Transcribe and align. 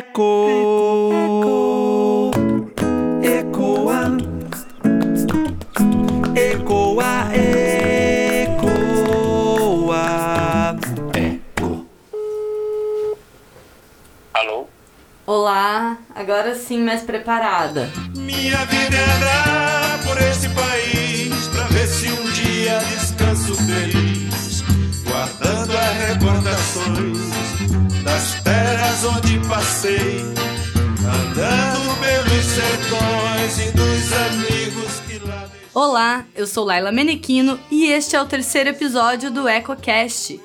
Eco, 0.00 0.32
ecoa, 3.22 4.16
ecoa, 6.34 7.28
ecoa, 9.04 10.04
eco. 11.14 11.86
Alô? 14.32 14.68
Olá, 15.26 15.98
agora 16.14 16.54
sim 16.54 16.82
mais 16.82 17.02
preparada. 17.02 17.90
Minha 18.16 18.64
vida 18.64 18.96
é 18.96 19.98
por 20.08 20.16
esse 20.16 20.48
país 20.48 21.46
pra 21.48 21.64
ver 21.64 21.86
se 21.86 22.08
um 22.08 22.24
dia 22.32 22.78
descanso 22.78 23.54
feliz, 23.54 24.29
recordações 25.50 27.18
das 28.04 28.40
terras 28.42 29.04
onde 29.04 29.38
passei, 29.48 30.20
andando 30.98 32.00
pelos 32.00 32.44
sertões 32.44 33.58
e 33.58 33.70
dos 33.72 34.12
amigos 34.12 35.00
que 35.08 35.18
lá. 35.26 35.48
Olá, 35.74 36.24
eu 36.36 36.46
sou 36.46 36.64
Laila 36.64 36.92
Menequino 36.92 37.58
e 37.70 37.86
este 37.86 38.14
é 38.14 38.22
o 38.22 38.26
terceiro 38.26 38.70
episódio 38.70 39.30
do 39.30 39.48
EcoCast. 39.48 40.40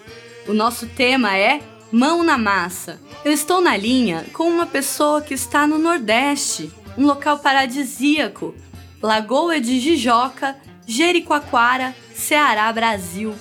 O 0.47 0.53
nosso 0.53 0.87
tema 0.87 1.37
é 1.37 1.61
Mão 1.91 2.23
na 2.23 2.37
Massa. 2.37 2.99
Eu 3.23 3.31
estou 3.31 3.61
na 3.61 3.77
linha 3.77 4.25
com 4.33 4.49
uma 4.49 4.65
pessoa 4.65 5.21
que 5.21 5.33
está 5.33 5.67
no 5.67 5.77
Nordeste, 5.77 6.71
um 6.97 7.05
local 7.05 7.39
paradisíaco, 7.39 8.55
Lagoa 9.01 9.59
de 9.59 9.79
Jijoca, 9.79 10.55
Jericoacoara, 10.87 11.95
Ceará, 12.15 12.71
Brasil. 12.73 13.35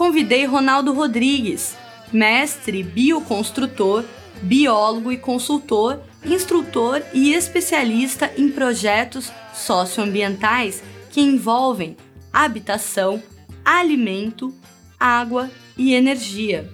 Convidei 0.00 0.46
Ronaldo 0.46 0.94
Rodrigues, 0.94 1.76
mestre 2.10 2.82
bioconstrutor, 2.82 4.02
biólogo 4.40 5.12
e 5.12 5.18
consultor, 5.18 6.00
instrutor 6.24 7.02
e 7.12 7.34
especialista 7.34 8.32
em 8.34 8.50
projetos 8.50 9.30
socioambientais 9.52 10.82
que 11.10 11.20
envolvem 11.20 11.98
habitação, 12.32 13.22
alimento, 13.62 14.54
água 14.98 15.50
e 15.76 15.92
energia. 15.92 16.72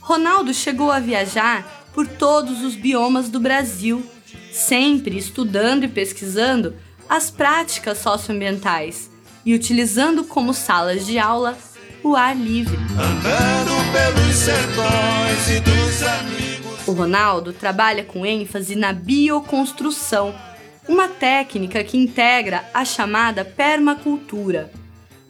Ronaldo 0.00 0.52
chegou 0.52 0.90
a 0.90 0.98
viajar 0.98 1.86
por 1.94 2.04
todos 2.08 2.64
os 2.64 2.74
biomas 2.74 3.28
do 3.28 3.38
Brasil, 3.38 4.04
sempre 4.50 5.16
estudando 5.16 5.84
e 5.84 5.88
pesquisando 5.88 6.74
as 7.08 7.30
práticas 7.30 7.98
socioambientais 7.98 9.08
e 9.46 9.54
utilizando 9.54 10.24
como 10.24 10.52
salas 10.52 11.06
de 11.06 11.16
aula 11.16 11.56
o 12.02 12.16
ar 12.16 12.36
livre. 12.36 12.76
Andando 12.92 13.92
pelos 13.92 14.34
sertões 14.36 15.48
e 15.50 15.60
dos 15.60 16.02
amigos. 16.02 16.88
O 16.88 16.92
Ronaldo 16.92 17.52
trabalha 17.52 18.04
com 18.04 18.24
ênfase 18.24 18.74
na 18.74 18.92
bioconstrução, 18.92 20.34
uma 20.88 21.08
técnica 21.08 21.84
que 21.84 21.96
integra 21.96 22.64
a 22.72 22.84
chamada 22.84 23.44
permacultura. 23.44 24.72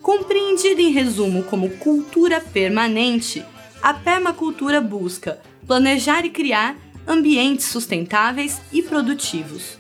Compreendida 0.01 0.81
em 0.81 0.93
resumo 0.93 1.43
como 1.43 1.71
cultura 1.71 2.41
permanente, 2.41 3.45
a 3.83 3.93
permacultura 3.93 4.81
busca 4.81 5.39
planejar 5.67 6.25
e 6.25 6.31
criar 6.31 6.77
ambientes 7.07 7.67
sustentáveis 7.67 8.61
e 8.73 8.83
produtivos. 8.83 9.79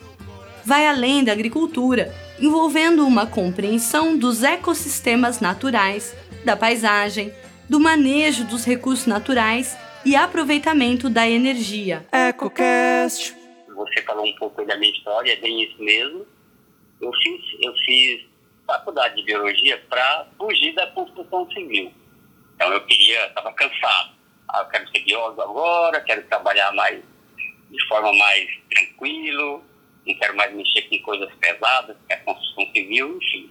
Vai 0.64 0.86
além 0.86 1.24
da 1.24 1.33
agricultura, 1.33 2.14
envolvendo 2.38 3.06
uma 3.06 3.27
compreensão 3.27 4.16
dos 4.16 4.42
ecossistemas 4.42 5.41
naturais, 5.41 6.14
da 6.44 6.56
paisagem, 6.56 7.33
do 7.69 7.78
manejo 7.78 8.44
dos 8.44 8.64
recursos 8.64 9.06
naturais 9.06 9.77
e 10.05 10.16
aproveitamento 10.16 11.08
da 11.08 11.28
energia. 11.28 12.06
EcoCast. 12.10 13.36
Você 13.69 14.02
falou 14.02 14.27
um 14.27 14.34
pouco 14.36 14.64
da 14.64 14.77
minha 14.77 14.92
história, 14.92 15.33
é 15.33 15.36
bem 15.36 15.62
isso 15.62 15.83
mesmo. 15.83 16.27
Eu 17.00 17.11
fiz, 17.22 17.41
eu 17.62 17.74
fiz 17.84 18.27
faculdade 18.66 19.16
de 19.16 19.24
biologia 19.24 19.83
para 19.88 20.27
fugir 20.39 20.74
da 20.74 20.86
construção 20.89 21.51
civil. 21.51 21.92
Então 22.55 22.72
eu 22.72 22.84
queria, 22.86 23.27
estava 23.27 23.52
cansado. 23.52 24.12
Ah, 24.48 24.61
eu 24.61 24.67
quero 24.67 24.90
ser 24.90 25.05
biólogo 25.05 25.40
agora, 25.40 26.01
quero 26.01 26.22
trabalhar 26.24 26.72
mais 26.72 27.01
de 27.70 27.89
forma 27.89 28.12
mais 28.14 28.48
tranquilo, 28.68 29.62
não 30.07 30.14
quero 30.17 30.36
mais 30.36 30.52
mexer 30.55 30.83
com 30.83 30.98
coisas 31.02 31.33
pesadas, 31.36 31.96
que 32.07 32.12
é 32.12 32.17
a 32.17 32.20
construção 32.20 32.67
civil, 32.72 33.17
enfim. 33.17 33.51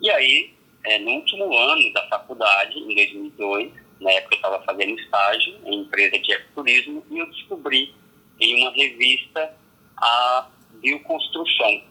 E 0.00 0.10
aí, 0.10 0.54
é, 0.84 0.98
no 0.98 1.12
último 1.12 1.56
ano 1.56 1.92
da 1.92 2.06
faculdade, 2.08 2.78
em 2.78 2.94
2002, 2.94 3.72
na 4.00 4.10
época 4.10 4.34
eu 4.34 4.36
estava 4.36 4.62
fazendo 4.64 4.98
estágio 5.00 5.58
em 5.64 5.80
empresa 5.80 6.18
de 6.18 6.32
ecoturismo 6.32 7.04
e 7.10 7.18
eu 7.18 7.26
descobri 7.30 7.94
em 8.40 8.60
uma 8.60 8.70
revista 8.70 9.54
a 9.96 10.48
bioconstrução, 10.82 11.82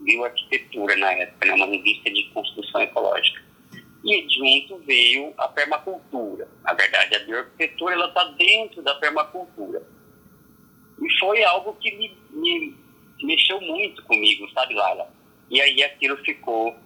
bioarquitetura 0.00 0.96
na 0.96 1.12
época, 1.12 1.46
né, 1.46 1.54
uma 1.54 1.66
revista 1.66 2.10
de 2.10 2.24
construção 2.30 2.80
ecológica. 2.82 3.44
E 4.04 4.26
junto 4.28 4.78
veio 4.84 5.32
a 5.36 5.48
permacultura. 5.48 6.48
Na 6.62 6.72
verdade, 6.74 7.16
a 7.16 7.18
bioarquitetura 7.20 7.94
ela 7.94 8.08
está 8.08 8.24
dentro 8.24 8.82
da 8.82 8.94
permacultura. 8.96 9.82
E 11.02 11.18
foi 11.18 11.44
algo 11.44 11.74
que 11.74 11.94
me, 11.96 12.16
me 12.30 12.76
mexeu 13.22 13.60
muito 13.60 14.02
comigo, 14.04 14.48
sabe, 14.50 14.74
Laila? 14.74 15.08
E 15.50 15.60
aí 15.60 15.82
aquilo 15.82 16.16
ficou 16.18 16.76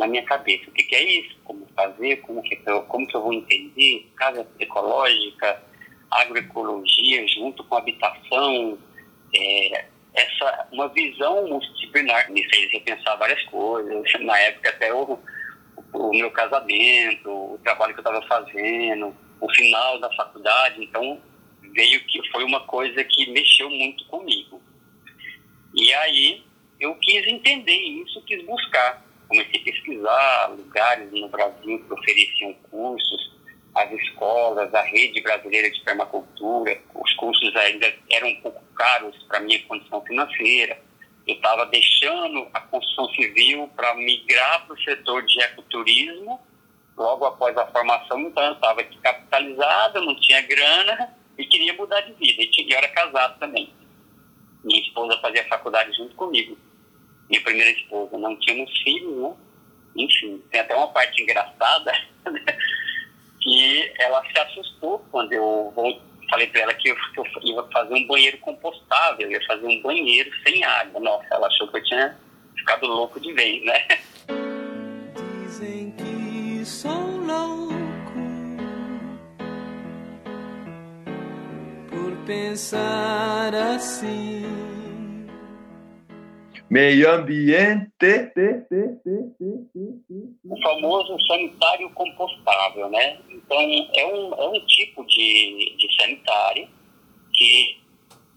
na 0.00 0.06
minha 0.06 0.24
cabeça. 0.24 0.68
O 0.68 0.72
que, 0.72 0.82
que 0.82 0.96
é 0.96 1.20
isso? 1.20 1.36
Como 1.44 1.66
fazer? 1.76 2.16
Como 2.22 2.42
que, 2.42 2.58
eu, 2.66 2.82
como 2.84 3.06
que 3.06 3.14
eu 3.14 3.22
vou 3.22 3.34
entender? 3.34 4.10
Casa 4.16 4.46
ecológica, 4.58 5.62
agroecologia 6.10 7.28
junto 7.28 7.62
com 7.64 7.76
habitação, 7.76 8.78
é, 9.36 9.84
essa 10.14 10.68
uma 10.72 10.88
visão 10.88 11.46
multidisciplinar 11.46 12.32
me 12.32 12.42
fez 12.48 12.72
repensar 12.72 13.16
várias 13.18 13.42
coisas. 13.44 14.02
Na 14.20 14.38
época 14.38 14.70
até 14.70 14.92
o, 14.92 15.18
o 15.92 16.10
meu 16.12 16.30
casamento, 16.30 17.30
o 17.30 17.60
trabalho 17.62 17.92
que 17.92 18.00
eu 18.00 18.10
estava 18.10 18.26
fazendo, 18.26 19.14
o 19.38 19.54
final 19.54 20.00
da 20.00 20.10
faculdade, 20.14 20.82
então 20.82 21.20
veio 21.74 22.00
que 22.06 22.26
foi 22.30 22.42
uma 22.42 22.60
coisa 22.60 23.04
que 23.04 23.30
mexeu 23.30 23.68
muito 23.68 24.04
comigo. 24.06 24.60
E 25.74 25.92
aí 25.92 26.42
eu 26.80 26.94
quis 26.96 27.26
entender 27.26 27.76
isso, 27.76 28.22
quis 28.22 28.44
buscar. 28.46 29.09
Comecei 29.30 29.60
a 29.60 29.64
pesquisar 29.64 30.46
lugares 30.48 31.12
no 31.12 31.28
Brasil 31.28 31.78
que 31.84 31.94
ofereciam 31.94 32.52
cursos, 32.68 33.30
as 33.76 33.92
escolas, 33.92 34.74
a 34.74 34.82
rede 34.82 35.20
brasileira 35.20 35.70
de 35.70 35.80
permacultura. 35.82 36.76
Os 36.92 37.14
cursos 37.14 37.54
ainda 37.54 37.94
eram 38.10 38.26
um 38.26 38.40
pouco 38.40 38.60
caros 38.74 39.16
para 39.28 39.38
minha 39.38 39.62
condição 39.68 40.02
financeira. 40.02 40.82
Eu 41.28 41.36
estava 41.36 41.64
deixando 41.66 42.48
a 42.52 42.60
construção 42.60 43.08
civil 43.10 43.70
para 43.76 43.94
migrar 43.94 44.66
para 44.66 44.74
o 44.74 44.82
setor 44.82 45.24
de 45.24 45.40
ecoturismo 45.40 46.40
logo 46.96 47.24
após 47.24 47.56
a 47.56 47.68
formação, 47.68 48.20
então 48.22 48.42
eu 48.42 48.54
estava 48.54 48.82
capitalizado, 48.82 50.00
não 50.00 50.20
tinha 50.20 50.42
grana 50.42 51.14
e 51.38 51.46
queria 51.46 51.72
mudar 51.74 52.00
de 52.00 52.14
vida. 52.14 52.42
E 52.42 52.72
eu 52.72 52.76
era 52.76 52.88
casado 52.88 53.38
também. 53.38 53.72
Minha 54.64 54.82
esposa 54.82 55.16
fazia 55.20 55.46
faculdade 55.46 55.96
junto 55.96 56.16
comigo. 56.16 56.58
Minha 57.30 57.42
primeira 57.42 57.70
esposa. 57.70 58.18
Não 58.18 58.36
tínhamos 58.36 58.70
filhos, 58.82 59.16
né? 59.22 59.32
Enfim, 59.96 60.42
tem 60.50 60.60
até 60.60 60.74
uma 60.74 60.88
parte 60.88 61.22
engraçada 61.22 61.92
que 63.40 63.92
ela 63.98 64.22
se 64.26 64.38
assustou 64.38 64.98
quando 65.10 65.32
eu 65.32 65.72
falei 66.30 66.46
para 66.46 66.60
ela 66.60 66.74
que 66.74 66.88
eu, 66.88 66.96
que 66.96 67.20
eu 67.20 67.26
ia 67.42 67.62
fazer 67.72 67.94
um 67.94 68.06
banheiro 68.06 68.38
compostável, 68.38 69.30
ia 69.30 69.44
fazer 69.46 69.66
um 69.66 69.82
banheiro 69.82 70.30
sem 70.46 70.62
água. 70.64 71.00
Nossa, 71.00 71.26
ela 71.30 71.46
achou 71.46 71.68
que 71.68 71.78
eu 71.78 71.84
tinha 71.84 72.16
ficado 72.56 72.86
louco 72.86 73.18
de 73.20 73.32
vez, 73.32 73.64
né? 73.64 73.86
Dizem 75.44 75.92
que 75.92 76.64
sou 76.64 76.92
louco 76.92 77.70
por 81.88 82.16
pensar 82.26 83.54
assim. 83.54 84.59
Meio 86.70 87.10
ambiente. 87.10 87.90
o 90.44 90.62
famoso 90.62 91.18
sanitário 91.26 91.90
compostável, 91.90 92.88
né? 92.88 93.18
Então, 93.28 93.58
é 93.96 94.06
um, 94.06 94.34
é 94.34 94.48
um 94.48 94.66
tipo 94.66 95.04
de, 95.04 95.74
de 95.76 95.94
sanitário 96.00 96.68
que 97.34 97.80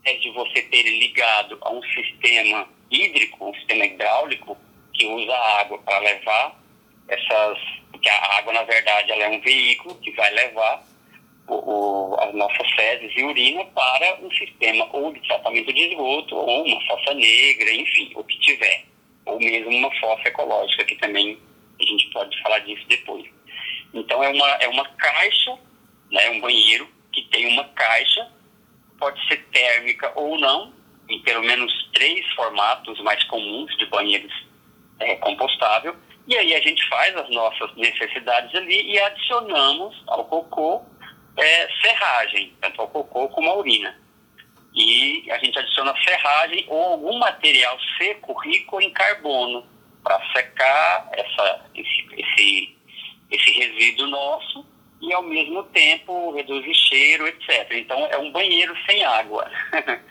é 0.06 0.16
de 0.16 0.32
você 0.32 0.64
ter 0.64 0.82
ligado 0.82 1.60
a 1.62 1.72
um 1.72 1.82
sistema 1.84 2.68
hídrico, 2.90 3.50
um 3.50 3.54
sistema 3.54 3.86
hidráulico, 3.86 4.58
que 4.94 5.06
usa 5.06 5.36
água 5.60 5.78
para 5.80 6.00
levar 6.00 6.60
essas... 7.08 7.60
Porque 7.92 8.10
a 8.10 8.38
água, 8.38 8.54
na 8.54 8.64
verdade, 8.64 9.12
ela 9.12 9.26
é 9.26 9.30
um 9.30 9.42
veículo 9.42 9.96
que 9.96 10.12
vai 10.12 10.34
levar 10.34 10.84
o, 11.48 12.16
as 12.20 12.34
nossas 12.34 12.70
fezes 12.72 13.12
e 13.16 13.24
urina 13.24 13.66
para 13.66 14.20
um 14.22 14.32
sistema 14.32 14.88
ou 14.94 15.14
de 15.14 15.20
tratamento 15.28 15.74
de 15.74 15.82
esgoto, 15.90 16.36
ou 16.36 16.66
uma 16.66 16.82
fossa 16.86 17.14
negra, 17.14 17.72
enfim, 17.72 18.12
o 18.16 18.24
que 18.24 18.40
tiver. 18.40 18.86
Ou 19.26 19.40
mesmo 19.40 19.70
uma 19.70 19.92
fossa 20.00 20.28
ecológica, 20.28 20.86
que 20.86 20.96
também 20.96 21.38
a 21.80 21.84
gente 21.84 22.10
pode 22.12 22.42
falar 22.42 22.60
disso 22.60 22.86
depois. 22.88 23.26
Então 23.94 24.24
é 24.24 24.30
uma, 24.30 24.48
é 24.56 24.68
uma 24.68 24.86
caixa, 24.90 25.58
né, 26.12 26.30
um 26.32 26.42
banheiro 26.42 26.88
que 27.12 27.22
tem 27.30 27.48
uma 27.48 27.64
caixa 27.70 28.32
pode 29.00 29.28
ser 29.28 29.38
térmica 29.52 30.12
ou 30.16 30.40
não, 30.40 30.74
em 31.10 31.20
pelo 31.24 31.44
menos 31.44 31.72
três 31.94 32.26
formatos 32.34 33.00
mais 33.02 33.22
comuns 33.26 33.76
de 33.78 33.86
banheiros 33.88 34.34
é, 35.00 35.16
compostável. 35.18 35.96
E 36.26 36.38
aí 36.38 36.56
a 36.56 36.62
gente 36.62 36.88
faz 36.88 37.16
as 37.18 37.30
nossas 37.30 37.76
necessidades 37.76 38.56
ali 38.56 38.94
e 38.94 39.00
adicionamos 39.00 40.02
ao 40.08 40.24
cocô 40.26 40.82
é, 41.38 41.68
serragem, 41.82 42.54
tanto 42.62 42.82
ao 42.82 42.88
cocô 42.88 43.28
como 43.30 43.50
à 43.50 43.58
urina. 43.58 44.00
E 44.76 45.30
a 45.32 45.38
gente 45.38 45.58
adiciona 45.58 45.94
serragem 46.04 46.66
ou 46.68 46.84
algum 46.94 47.18
material 47.20 47.78
seco 47.98 48.34
rico 48.40 48.82
em 48.82 48.92
carbono 48.92 49.66
para 50.04 50.20
secar 50.32 51.10
essa, 51.14 51.66
esse, 51.76 52.08
esse, 52.18 52.78
esse 53.32 53.52
resíduo 53.52 54.08
nosso 54.08 54.66
e 55.02 55.14
ao 55.14 55.22
mesmo 55.22 55.64
tempo 55.66 56.32
reduzir 56.32 56.74
cheiro, 56.74 57.28
etc. 57.28 57.72
Então 57.74 58.06
é 58.08 58.18
um 58.18 58.32
banheiro 58.32 58.76
sem 58.86 59.04
água. 59.04 59.50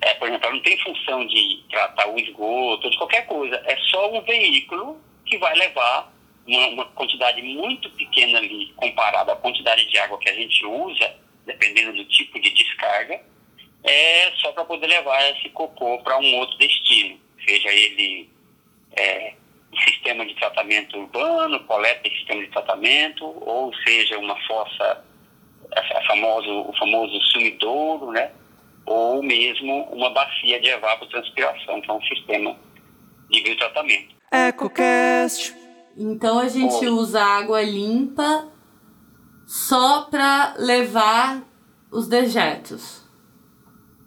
é, 0.00 0.14
por 0.14 0.28
exemplo, 0.28 0.50
não 0.50 0.60
tem 0.60 0.78
função 0.80 1.26
de 1.26 1.62
tratar 1.70 2.08
o 2.08 2.18
esgoto, 2.18 2.90
de 2.90 2.96
qualquer 2.96 3.26
coisa. 3.26 3.56
É 3.66 3.76
só 3.90 4.12
um 4.12 4.22
veículo 4.22 5.00
que 5.26 5.38
vai 5.38 5.54
levar 5.54 6.12
uma, 6.46 6.68
uma 6.68 6.84
quantidade 6.86 7.42
muito 7.42 7.90
pequena 7.90 8.38
ali 8.38 8.72
comparada 8.76 9.32
à 9.32 9.36
quantidade 9.36 9.86
de 9.86 9.98
água 9.98 10.18
que 10.18 10.28
a 10.28 10.34
gente 10.34 10.64
usa, 10.66 11.16
dependendo 11.46 11.92
do 11.92 12.04
tipo 12.06 12.40
de 12.40 12.50
descarga, 12.50 13.20
é 13.82 14.32
só 14.36 14.52
para 14.52 14.64
poder 14.64 14.86
levar 14.86 15.22
esse 15.30 15.48
cocô 15.50 15.98
para 15.98 16.18
um 16.18 16.36
outro 16.36 16.56
destino, 16.58 17.18
seja 17.46 17.68
ele 17.68 18.30
é, 18.96 19.34
sistema 19.82 20.24
de 20.24 20.34
tratamento 20.34 20.98
urbano, 20.98 21.60
coleta 21.64 22.08
de 22.08 22.16
sistema 22.16 22.42
de 22.42 22.50
tratamento, 22.50 23.24
ou 23.24 23.74
seja, 23.82 24.18
uma 24.18 24.36
fossa, 24.46 25.04
a 25.74 26.02
famoso, 26.06 26.68
o 26.68 26.72
famoso 26.78 27.20
sumidouro, 27.26 28.12
né? 28.12 28.30
ou 28.86 29.22
mesmo 29.22 29.84
uma 29.84 30.10
bacia 30.10 30.60
de 30.60 30.68
evapotranspiração, 30.68 31.80
que 31.80 31.90
é 31.90 31.94
um 31.94 32.02
sistema 32.02 32.56
de 33.30 33.40
biotratamento. 33.42 34.14
EcoCast. 34.30 35.63
Então 35.96 36.38
a 36.38 36.48
gente 36.48 36.86
usa 36.86 37.22
água 37.22 37.62
limpa 37.62 38.48
só 39.46 40.02
para 40.02 40.54
levar 40.58 41.46
os 41.90 42.08
dejetos. 42.08 43.04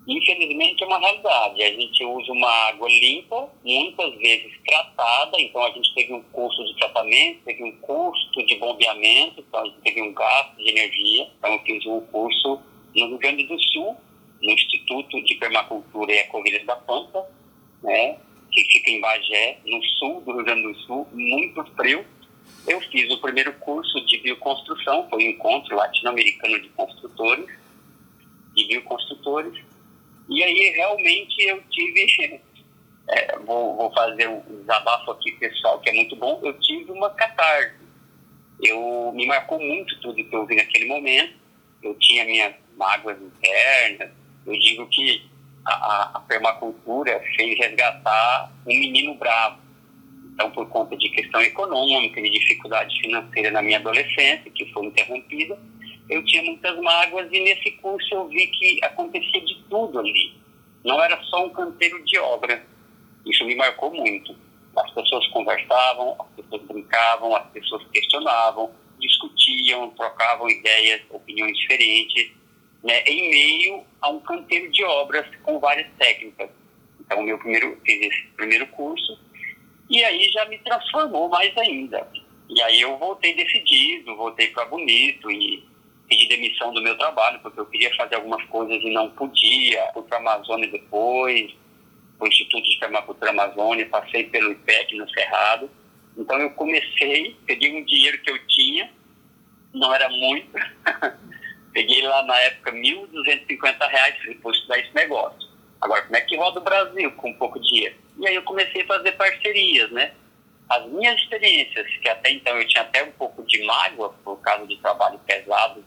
Infelizmente 0.07 0.83
é 0.83 0.87
uma 0.87 0.99
realidade. 0.99 1.63
A 1.63 1.71
gente 1.73 2.05
usa 2.05 2.31
uma 2.31 2.49
água 2.69 2.87
limpa, 2.87 3.49
muitas 3.63 4.15
vezes 4.15 4.53
tratada, 4.65 5.39
então 5.39 5.61
a 5.63 5.71
gente 5.71 5.93
teve 5.93 6.13
um 6.13 6.21
custo 6.23 6.63
de 6.65 6.75
tratamento, 6.77 7.43
teve 7.43 7.63
um 7.63 7.75
custo 7.77 8.45
de 8.45 8.55
bombeamento, 8.55 9.41
então 9.41 9.61
a 9.61 9.65
gente 9.65 9.79
teve 9.81 10.01
um 10.01 10.13
gasto 10.13 10.55
de 10.55 10.69
energia. 10.69 11.29
Então 11.37 11.53
eu 11.53 11.59
fiz 11.59 11.85
um 11.85 12.01
curso 12.01 12.59
no 12.95 13.07
Rio 13.07 13.17
Grande 13.17 13.43
do 13.47 13.59
Sul, 13.61 13.97
no 14.41 14.51
Instituto 14.51 15.23
de 15.23 15.35
Permacultura 15.35 16.11
e 16.11 16.17
Ecovilhas 16.19 16.65
da 16.65 16.75
Pampa, 16.75 17.25
né, 17.83 18.17
que 18.57 18.71
fica 18.71 18.89
em 18.89 18.99
Bagé, 18.99 19.59
no 19.65 19.83
sul 19.83 20.21
do 20.21 20.33
Rio 20.33 20.43
Grande 20.43 20.63
do 20.63 20.75
Sul, 20.79 21.07
muito 21.13 21.63
frio. 21.75 22.03
Eu 22.67 22.81
fiz 22.81 23.11
o 23.13 23.21
primeiro 23.21 23.53
curso 23.53 24.03
de 24.05 24.17
bioconstrução, 24.17 25.07
foi 25.09 25.25
um 25.25 25.29
encontro 25.29 25.75
latino-americano 25.75 26.59
de 26.59 26.69
construtores, 26.69 27.45
de 28.55 28.67
bioconstrutores, 28.67 29.63
e 30.27 30.43
aí 30.43 30.73
realmente 30.75 31.39
eu 31.43 31.61
tive, 31.69 32.41
é, 33.09 33.37
vou, 33.39 33.77
vou 33.77 33.93
fazer 33.93 34.27
um 34.27 34.41
desabafo 34.41 35.11
aqui 35.11 35.31
pessoal 35.33 35.79
que 35.79 35.89
é 35.89 35.93
muito 35.93 36.15
bom, 36.15 36.41
eu 36.43 36.59
tive 36.59 36.91
uma 36.91 37.11
catarse. 37.11 37.77
Eu, 38.59 39.11
me 39.13 39.27
marcou 39.27 39.59
muito 39.59 39.99
tudo 40.01 40.15
que 40.15 40.35
eu 40.35 40.45
vi 40.47 40.55
naquele 40.55 40.85
momento, 40.85 41.35
eu 41.83 41.93
tinha 41.99 42.25
minhas 42.25 42.55
mágoas 42.75 43.21
internas, 43.21 44.09
eu 44.47 44.53
digo 44.59 44.87
que 44.87 45.29
a, 45.65 46.11
a 46.15 46.19
permacultura 46.21 47.21
fez 47.35 47.57
resgatar 47.57 48.51
um 48.65 48.69
menino 48.69 49.15
bravo. 49.15 49.59
Então, 50.33 50.51
por 50.51 50.69
conta 50.69 50.95
de 50.95 51.09
questão 51.09 51.41
econômica, 51.41 52.21
de 52.21 52.29
dificuldade 52.29 52.95
financeira 53.01 53.49
na 53.51 53.61
minha 53.61 53.79
adolescência, 53.79 54.51
que 54.51 54.71
foi 54.71 54.85
interrompida, 54.85 55.57
eu 56.09 56.23
tinha 56.25 56.43
muitas 56.43 56.77
mágoas 56.79 57.27
e 57.31 57.39
nesse 57.39 57.71
curso 57.71 58.13
eu 58.13 58.27
vi 58.27 58.47
que 58.47 58.79
acontecia 58.83 59.41
de 59.41 59.63
tudo 59.69 59.99
ali. 59.99 60.35
Não 60.85 61.01
era 61.01 61.21
só 61.23 61.45
um 61.45 61.49
canteiro 61.49 62.03
de 62.05 62.17
obra. 62.19 62.63
Isso 63.25 63.43
me 63.45 63.55
marcou 63.55 63.91
muito. 63.93 64.35
As 64.77 64.91
pessoas 64.91 65.27
conversavam, 65.27 66.15
as 66.19 66.27
pessoas 66.43 66.61
brincavam, 66.67 67.35
as 67.35 67.47
pessoas 67.47 67.83
questionavam, 67.91 68.71
discutiam, 68.99 69.89
trocavam 69.91 70.49
ideias, 70.49 71.01
opiniões 71.09 71.57
diferentes, 71.57 72.31
né, 72.83 73.01
em 73.03 73.29
meio 73.29 73.83
a 74.01 74.09
um 74.09 74.19
canteiro 74.19 74.71
de 74.71 74.83
obras 74.83 75.25
com 75.43 75.59
várias 75.59 75.87
técnicas. 75.97 76.49
Então, 76.99 77.21
meu 77.21 77.37
primeiro 77.37 77.79
fiz 77.85 78.01
esse 78.01 78.27
primeiro 78.35 78.67
curso 78.67 79.17
e 79.89 80.03
aí 80.03 80.29
já 80.31 80.45
me 80.45 80.57
transformou 80.59 81.29
mais 81.29 81.55
ainda. 81.57 82.07
E 82.49 82.61
aí 82.61 82.81
eu 82.81 82.97
voltei 82.97 83.33
decidido, 83.33 84.15
voltei 84.15 84.47
para 84.47 84.65
Bonito 84.65 85.29
e 85.31 85.65
pedi 86.07 86.27
demissão 86.27 86.73
do 86.73 86.81
meu 86.81 86.97
trabalho, 86.97 87.39
porque 87.41 87.59
eu 87.59 87.65
queria 87.65 87.93
fazer 87.95 88.15
algumas 88.15 88.43
coisas 88.45 88.81
e 88.81 88.89
não 88.91 89.09
podia. 89.11 89.89
Fui 89.93 90.03
para 90.03 90.17
a 90.17 90.21
Amazônia 90.21 90.69
depois, 90.69 91.53
o 92.19 92.27
Instituto 92.27 92.63
de 92.63 92.79
Permacultura 92.79 93.31
Amazônia, 93.31 93.87
passei 93.87 94.25
pelo 94.25 94.51
IPEC 94.51 94.95
no 94.95 95.09
Cerrado. 95.09 95.69
Então 96.17 96.37
eu 96.39 96.49
comecei, 96.51 97.35
peguei 97.45 97.79
um 97.79 97.83
dinheiro 97.83 98.19
que 98.21 98.31
eu 98.31 98.47
tinha, 98.47 98.89
não 99.73 99.93
era 99.93 100.09
muito, 100.09 100.49
peguei 101.77 102.01
lá 102.01 102.23
na 102.23 102.35
época 102.39 102.71
1.250 102.71 103.87
reais 103.87 104.15
para 104.41 104.51
estudar 104.51 104.79
esse 104.79 104.95
negócio. 104.95 105.47
Agora, 105.79 106.01
como 106.01 106.15
é 106.15 106.21
que 106.21 106.35
roda 106.35 106.59
o 106.59 106.63
Brasil 106.63 107.11
com 107.11 107.31
pouco 107.35 107.59
dinheiro? 107.59 107.95
E 108.17 108.27
aí 108.27 108.33
eu 108.33 108.41
comecei 108.41 108.81
a 108.81 108.87
fazer 108.87 109.11
parcerias, 109.11 109.91
né? 109.91 110.11
As 110.67 110.83
minhas 110.87 111.21
experiências, 111.21 111.85
que 111.97 112.09
até 112.09 112.31
então 112.31 112.57
eu 112.57 112.67
tinha 112.67 112.81
até 112.81 113.03
um 113.03 113.11
pouco 113.11 113.43
de 113.43 113.63
mágoa 113.63 114.09
por 114.25 114.37
causa 114.41 114.65
de 114.65 114.75
trabalho 114.77 115.19
pesado 115.19 115.85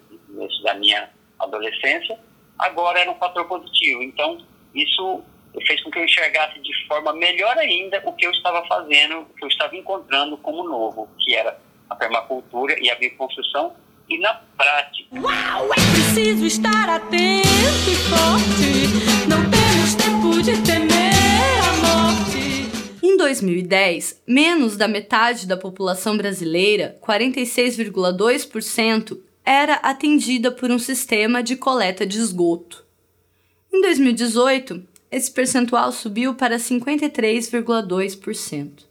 da 0.62 0.75
minha 0.75 1.10
adolescência, 1.40 2.16
agora 2.56 3.00
era 3.00 3.10
um 3.10 3.19
fator 3.19 3.48
positivo. 3.48 4.00
Então, 4.04 4.38
isso 4.72 5.25
fez 5.66 5.82
com 5.82 5.90
que 5.90 5.98
eu 5.98 6.04
enxergasse 6.04 6.60
de 6.60 6.87
forma 6.87 7.12
melhor 7.14 7.58
ainda 7.58 8.00
o 8.04 8.12
que 8.12 8.26
eu 8.26 8.31
estava 8.31 8.64
fazendo, 8.69 9.22
o 9.22 9.34
que 9.34 9.44
eu 9.44 9.48
estava 9.48 9.75
encontrando 9.75 10.37
como 10.37 10.62
novo, 10.62 11.08
que 11.19 11.34
era 11.34 11.58
a 11.90 11.96
permacultura 11.96 12.78
e 12.78 12.88
a 12.88 12.94
bioconstrução, 12.94 13.75
e 14.11 14.19
na 14.19 14.35
prática. 14.35 15.09
Uau, 15.15 15.73
é 15.73 15.77
preciso 15.93 16.45
estar 16.45 16.89
atento 16.89 17.89
e 17.89 17.95
forte, 17.95 18.89
não 19.29 19.49
temos 19.49 19.95
tempo 19.95 20.43
de 20.43 20.61
temer 20.62 21.14
a 21.69 21.73
morte. 21.87 22.67
Em 23.02 23.17
2010, 23.17 24.21
menos 24.26 24.76
da 24.76 24.87
metade 24.88 25.47
da 25.47 25.57
população 25.57 26.17
brasileira, 26.17 26.99
46,2%, 27.00 29.21
era 29.45 29.75
atendida 29.76 30.50
por 30.50 30.69
um 30.71 30.79
sistema 30.79 31.43
de 31.43 31.57
coleta 31.57 32.05
de 32.05 32.19
esgoto. 32.19 32.85
Em 33.73 33.81
2018, 33.81 34.83
esse 35.11 35.31
percentual 35.31 35.93
subiu 35.93 36.35
para 36.35 36.57
53,2%. 36.57 38.89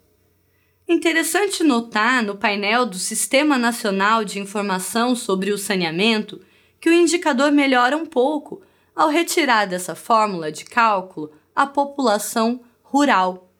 Interessante 0.91 1.63
notar 1.63 2.23
no 2.23 2.35
painel 2.35 2.83
do 2.83 2.97
Sistema 2.97 3.59
Nacional 3.59 4.25
de 4.25 4.39
Informação 4.39 5.15
sobre 5.15 5.51
o 5.51 5.57
Saneamento 5.57 6.41
que 6.81 6.89
o 6.89 6.93
indicador 6.93 7.51
melhora 7.51 7.95
um 7.95 8.07
pouco 8.07 8.63
ao 8.95 9.07
retirar 9.07 9.67
dessa 9.67 9.93
fórmula 9.93 10.51
de 10.51 10.65
cálculo 10.65 11.31
a 11.55 11.67
população 11.67 12.61
rural. 12.81 13.53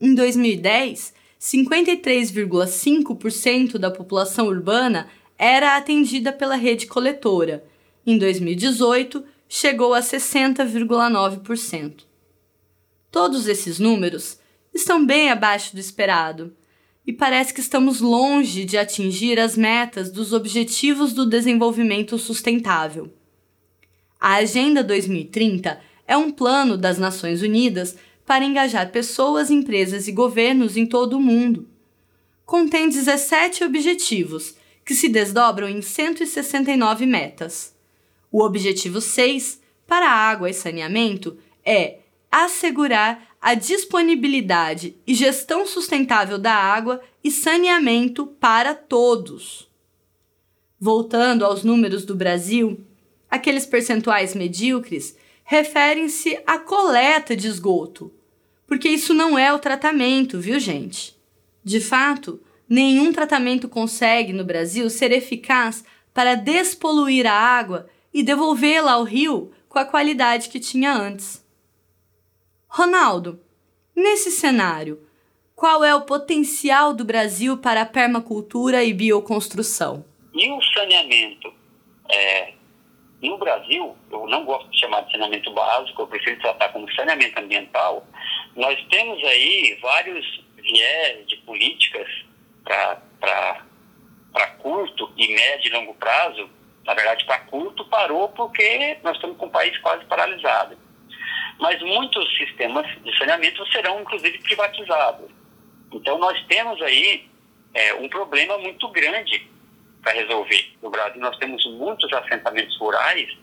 Em 0.00 0.16
2010, 0.16 1.14
53,5% 1.40 3.78
da 3.78 3.92
população 3.92 4.48
urbana 4.48 5.08
era 5.38 5.76
atendida 5.76 6.32
pela 6.32 6.56
rede 6.56 6.88
coletora. 6.88 7.64
Em 8.04 8.18
2018, 8.18 9.24
chegou 9.48 9.94
a 9.94 10.00
60,9%. 10.00 12.02
Todos 13.12 13.46
esses 13.46 13.78
números 13.78 14.40
estão 14.78 15.04
bem 15.04 15.30
abaixo 15.30 15.74
do 15.74 15.80
esperado 15.80 16.56
e 17.06 17.12
parece 17.12 17.52
que 17.52 17.60
estamos 17.60 18.00
longe 18.00 18.64
de 18.64 18.78
atingir 18.78 19.38
as 19.40 19.56
metas 19.56 20.10
dos 20.10 20.32
Objetivos 20.32 21.12
do 21.12 21.26
Desenvolvimento 21.26 22.18
Sustentável. 22.18 23.12
A 24.20 24.34
Agenda 24.34 24.82
2030 24.84 25.80
é 26.06 26.16
um 26.16 26.30
plano 26.30 26.76
das 26.76 26.98
Nações 26.98 27.42
Unidas 27.42 27.96
para 28.26 28.44
engajar 28.44 28.90
pessoas, 28.90 29.50
empresas 29.50 30.06
e 30.06 30.12
governos 30.12 30.76
em 30.76 30.86
todo 30.86 31.16
o 31.16 31.20
mundo. 31.20 31.68
Contém 32.44 32.88
17 32.88 33.64
objetivos 33.64 34.54
que 34.84 34.94
se 34.94 35.08
desdobram 35.08 35.68
em 35.68 35.82
169 35.82 37.06
metas. 37.06 37.74
O 38.30 38.42
objetivo 38.42 39.00
6, 39.00 39.60
para 39.86 40.10
água 40.10 40.50
e 40.50 40.54
saneamento, 40.54 41.38
é 41.64 42.00
assegurar 42.30 43.27
a 43.40 43.54
disponibilidade 43.54 44.96
e 45.06 45.14
gestão 45.14 45.66
sustentável 45.66 46.38
da 46.38 46.54
água 46.54 47.00
e 47.22 47.30
saneamento 47.30 48.26
para 48.26 48.74
todos. 48.74 49.68
Voltando 50.80 51.44
aos 51.44 51.64
números 51.64 52.04
do 52.04 52.14
Brasil, 52.14 52.84
Aqueles 53.30 53.66
percentuais 53.66 54.34
medíocres 54.34 55.16
referem-se 55.44 56.38
à 56.46 56.58
coleta 56.58 57.36
de 57.36 57.46
esgoto, 57.46 58.12
porque 58.66 58.88
isso 58.88 59.12
não 59.12 59.38
é 59.38 59.52
o 59.52 59.58
tratamento, 59.58 60.38
viu, 60.40 60.58
gente? 60.58 61.16
De 61.62 61.80
fato, 61.80 62.40
nenhum 62.68 63.12
tratamento 63.12 63.68
consegue 63.68 64.32
no 64.32 64.44
Brasil 64.44 64.88
ser 64.88 65.12
eficaz 65.12 65.84
para 66.14 66.34
despoluir 66.34 67.26
a 67.26 67.32
água 67.32 67.88
e 68.12 68.22
devolvê-la 68.22 68.92
ao 68.92 69.04
rio 69.04 69.52
com 69.68 69.78
a 69.78 69.84
qualidade 69.84 70.48
que 70.48 70.58
tinha 70.58 70.92
antes. 70.92 71.44
Ronaldo, 72.68 73.40
nesse 73.96 74.30
cenário, 74.30 75.02
qual 75.56 75.82
é 75.82 75.94
o 75.94 76.02
potencial 76.02 76.92
do 76.92 77.04
Brasil 77.04 77.56
para 77.56 77.82
a 77.82 77.86
permacultura 77.86 78.84
e 78.84 78.92
bioconstrução? 78.92 80.04
E 80.34 80.50
o 80.52 80.62
saneamento? 80.62 81.52
É, 82.10 82.52
no 83.22 83.38
Brasil, 83.38 83.96
eu 84.12 84.26
não 84.28 84.44
gosto 84.44 84.70
de 84.70 84.78
chamar 84.78 85.00
de 85.00 85.12
saneamento 85.12 85.50
básico, 85.52 86.02
eu 86.02 86.06
prefiro 86.06 86.38
tratar 86.40 86.68
como 86.68 86.92
saneamento 86.92 87.40
ambiental. 87.40 88.06
Nós 88.54 88.78
temos 88.90 89.22
aí 89.24 89.76
vários 89.82 90.44
viés 90.56 91.26
de 91.26 91.36
políticas 91.38 92.06
para 92.64 93.62
curto 94.58 95.10
e 95.16 95.34
médio 95.34 95.70
e 95.70 95.74
longo 95.74 95.94
prazo. 95.94 96.48
Na 96.84 96.94
verdade, 96.94 97.24
para 97.24 97.40
curto 97.40 97.84
parou 97.86 98.28
porque 98.28 98.98
nós 99.02 99.16
estamos 99.16 99.36
com 99.38 99.46
o 99.46 99.50
país 99.50 99.76
quase 99.78 100.04
paralisado. 100.04 100.76
Mas 101.58 101.80
muitos 101.82 102.36
sistemas 102.36 102.86
de 103.02 103.16
saneamento 103.18 103.66
serão, 103.72 104.00
inclusive, 104.00 104.38
privatizados. 104.38 105.30
Então, 105.92 106.18
nós 106.18 106.40
temos 106.46 106.80
aí 106.82 107.28
é, 107.74 107.94
um 107.94 108.08
problema 108.08 108.58
muito 108.58 108.88
grande 108.88 109.48
para 110.02 110.12
resolver. 110.12 110.72
No 110.82 110.90
Brasil, 110.90 111.20
nós 111.20 111.36
temos 111.38 111.64
muitos 111.72 112.12
assentamentos 112.12 112.76
rurais, 112.78 113.36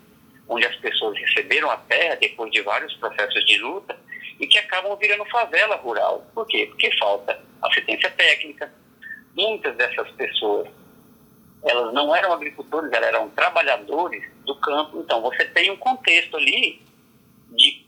onde 0.48 0.65
as 0.65 0.75
pessoas 0.77 1.17
receberam 1.17 1.69
a 1.69 1.77
terra 1.77 2.15
depois 2.15 2.51
de 2.51 2.62
vários 2.62 2.93
processos 2.95 3.43
de 3.45 3.57
luta 3.57 3.98
e 4.39 4.48
que 4.48 4.57
acabam 4.57 4.95
virando 4.98 5.25
favela 5.25 5.75
rural. 5.77 6.25
Por 6.34 6.45
quê? 6.48 6.67
Porque 6.67 6.95
falta 6.98 7.39
assistência 7.62 8.10
técnica. 8.12 8.72
Muitas 9.36 9.75
dessas 9.75 10.10
pessoas, 10.12 10.67
elas 11.63 11.93
não 11.93 12.15
eram 12.15 12.31
agricultores, 12.34 12.91
elas 12.91 13.10
eram 13.10 13.29
trabalhadores 13.31 14.24
do 14.45 14.55
campo. 14.60 15.01
Então, 15.01 15.22
você 15.22 15.45
tem 15.45 15.72
um 15.72 15.77
contexto 15.77 16.38
ali 16.38 16.81
de, 17.51 17.85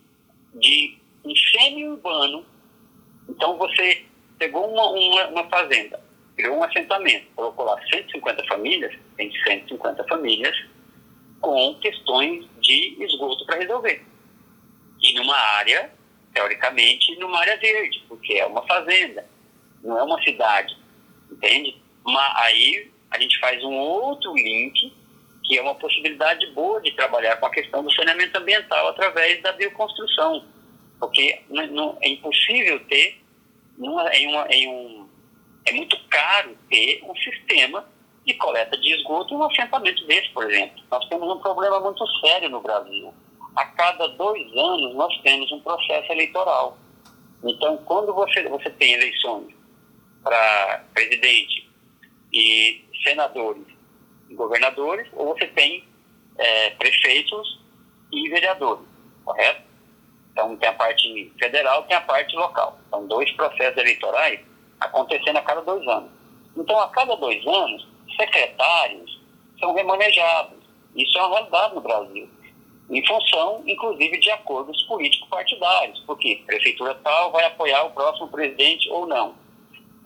de 0.59 0.97
um 1.23 1.35
semi-urbano. 1.35 2.45
Então, 3.29 3.57
você 3.57 4.05
pegou 4.37 4.71
uma, 4.71 4.89
uma, 4.91 5.27
uma 5.27 5.49
fazenda, 5.49 5.99
criou 6.35 6.57
um 6.57 6.63
assentamento, 6.63 7.27
colocou 7.35 7.65
lá 7.65 7.79
150 7.89 8.45
famílias, 8.45 8.93
tem 9.15 9.31
150 9.31 10.03
famílias 10.05 10.55
com 11.41 11.75
questões 11.75 12.45
de 12.61 13.03
esgoto 13.03 13.45
para 13.45 13.59
resolver. 13.59 14.05
E 15.01 15.13
numa 15.13 15.35
área, 15.35 15.91
teoricamente, 16.33 17.15
numa 17.19 17.39
área 17.39 17.57
verde, 17.57 18.03
porque 18.07 18.33
é 18.33 18.45
uma 18.45 18.65
fazenda, 18.65 19.27
não 19.83 19.97
é 19.97 20.03
uma 20.03 20.21
cidade, 20.23 20.77
entende? 21.31 21.81
Mas 22.03 22.37
aí 22.37 22.91
a 23.11 23.19
gente 23.19 23.39
faz 23.39 23.63
um 23.63 23.73
outro 23.73 24.33
link, 24.35 24.93
que 25.47 25.57
é 25.57 25.61
uma 25.61 25.75
possibilidade 25.75 26.45
boa 26.47 26.81
de 26.81 26.91
trabalhar 26.91 27.37
com 27.37 27.45
a 27.45 27.51
questão 27.51 27.83
do 27.83 27.91
saneamento 27.93 28.37
ambiental 28.37 28.89
através 28.89 29.41
da 29.41 29.53
bioconstrução, 29.53 30.45
porque 30.99 31.41
não, 31.49 31.67
não, 31.67 31.97
é 32.01 32.09
impossível 32.09 32.79
ter, 32.87 33.21
em, 33.79 33.87
uma, 33.87 34.47
em 34.49 34.67
um 34.67 35.09
é 35.65 35.71
muito 35.73 35.97
caro 36.09 36.55
ter 36.69 37.01
um 37.03 37.15
sistema 37.15 37.85
de 38.25 38.33
coleta 38.35 38.77
de 38.77 38.93
esgoto 38.93 39.33
em 39.33 39.37
um 39.37 39.43
assentamento 39.43 40.05
desse, 40.05 40.29
por 40.29 40.49
exemplo. 40.49 40.81
Nós 40.89 41.07
temos 41.07 41.29
um 41.29 41.39
problema 41.39 41.79
muito 41.79 42.05
sério 42.21 42.49
no 42.49 42.61
Brasil. 42.61 43.13
A 43.55 43.65
cada 43.65 44.07
dois 44.07 44.45
anos 44.55 44.95
nós 44.95 45.13
temos 45.21 45.51
um 45.51 45.59
processo 45.61 46.11
eleitoral. 46.11 46.77
Então, 47.43 47.77
quando 47.85 48.13
você, 48.13 48.43
você 48.43 48.69
tem 48.71 48.93
eleições 48.93 49.53
para 50.23 50.85
presidente 50.93 51.69
e 52.33 52.85
senadores 53.03 53.76
governadores, 54.35 55.07
ou 55.13 55.33
você 55.33 55.47
tem 55.47 55.83
é, 56.37 56.69
prefeitos 56.71 57.59
e 58.11 58.29
vereadores, 58.29 58.85
correto? 59.25 59.67
Então, 60.31 60.55
tem 60.55 60.69
a 60.69 60.73
parte 60.73 61.33
federal, 61.39 61.83
tem 61.83 61.97
a 61.97 62.01
parte 62.01 62.35
local. 62.35 62.79
São 62.91 63.07
dois 63.07 63.31
processos 63.31 63.77
eleitorais 63.77 64.39
acontecendo 64.79 65.37
a 65.37 65.41
cada 65.41 65.61
dois 65.61 65.85
anos. 65.87 66.11
Então, 66.55 66.79
a 66.79 66.89
cada 66.89 67.15
dois 67.15 67.45
anos, 67.47 67.87
secretários 68.15 69.19
são 69.59 69.73
remanejados. 69.73 70.57
Isso 70.95 71.17
é 71.17 71.21
uma 71.21 71.37
realidade 71.37 71.75
no 71.75 71.81
Brasil. 71.81 72.29
Em 72.89 73.05
função, 73.05 73.63
inclusive, 73.65 74.19
de 74.19 74.29
acordos 74.31 74.81
político-partidários. 74.83 75.99
Porque 76.05 76.43
prefeitura 76.45 76.95
tal 77.03 77.31
vai 77.31 77.45
apoiar 77.45 77.83
o 77.83 77.91
próximo 77.91 78.27
presidente 78.27 78.89
ou 78.89 79.07
não. 79.07 79.35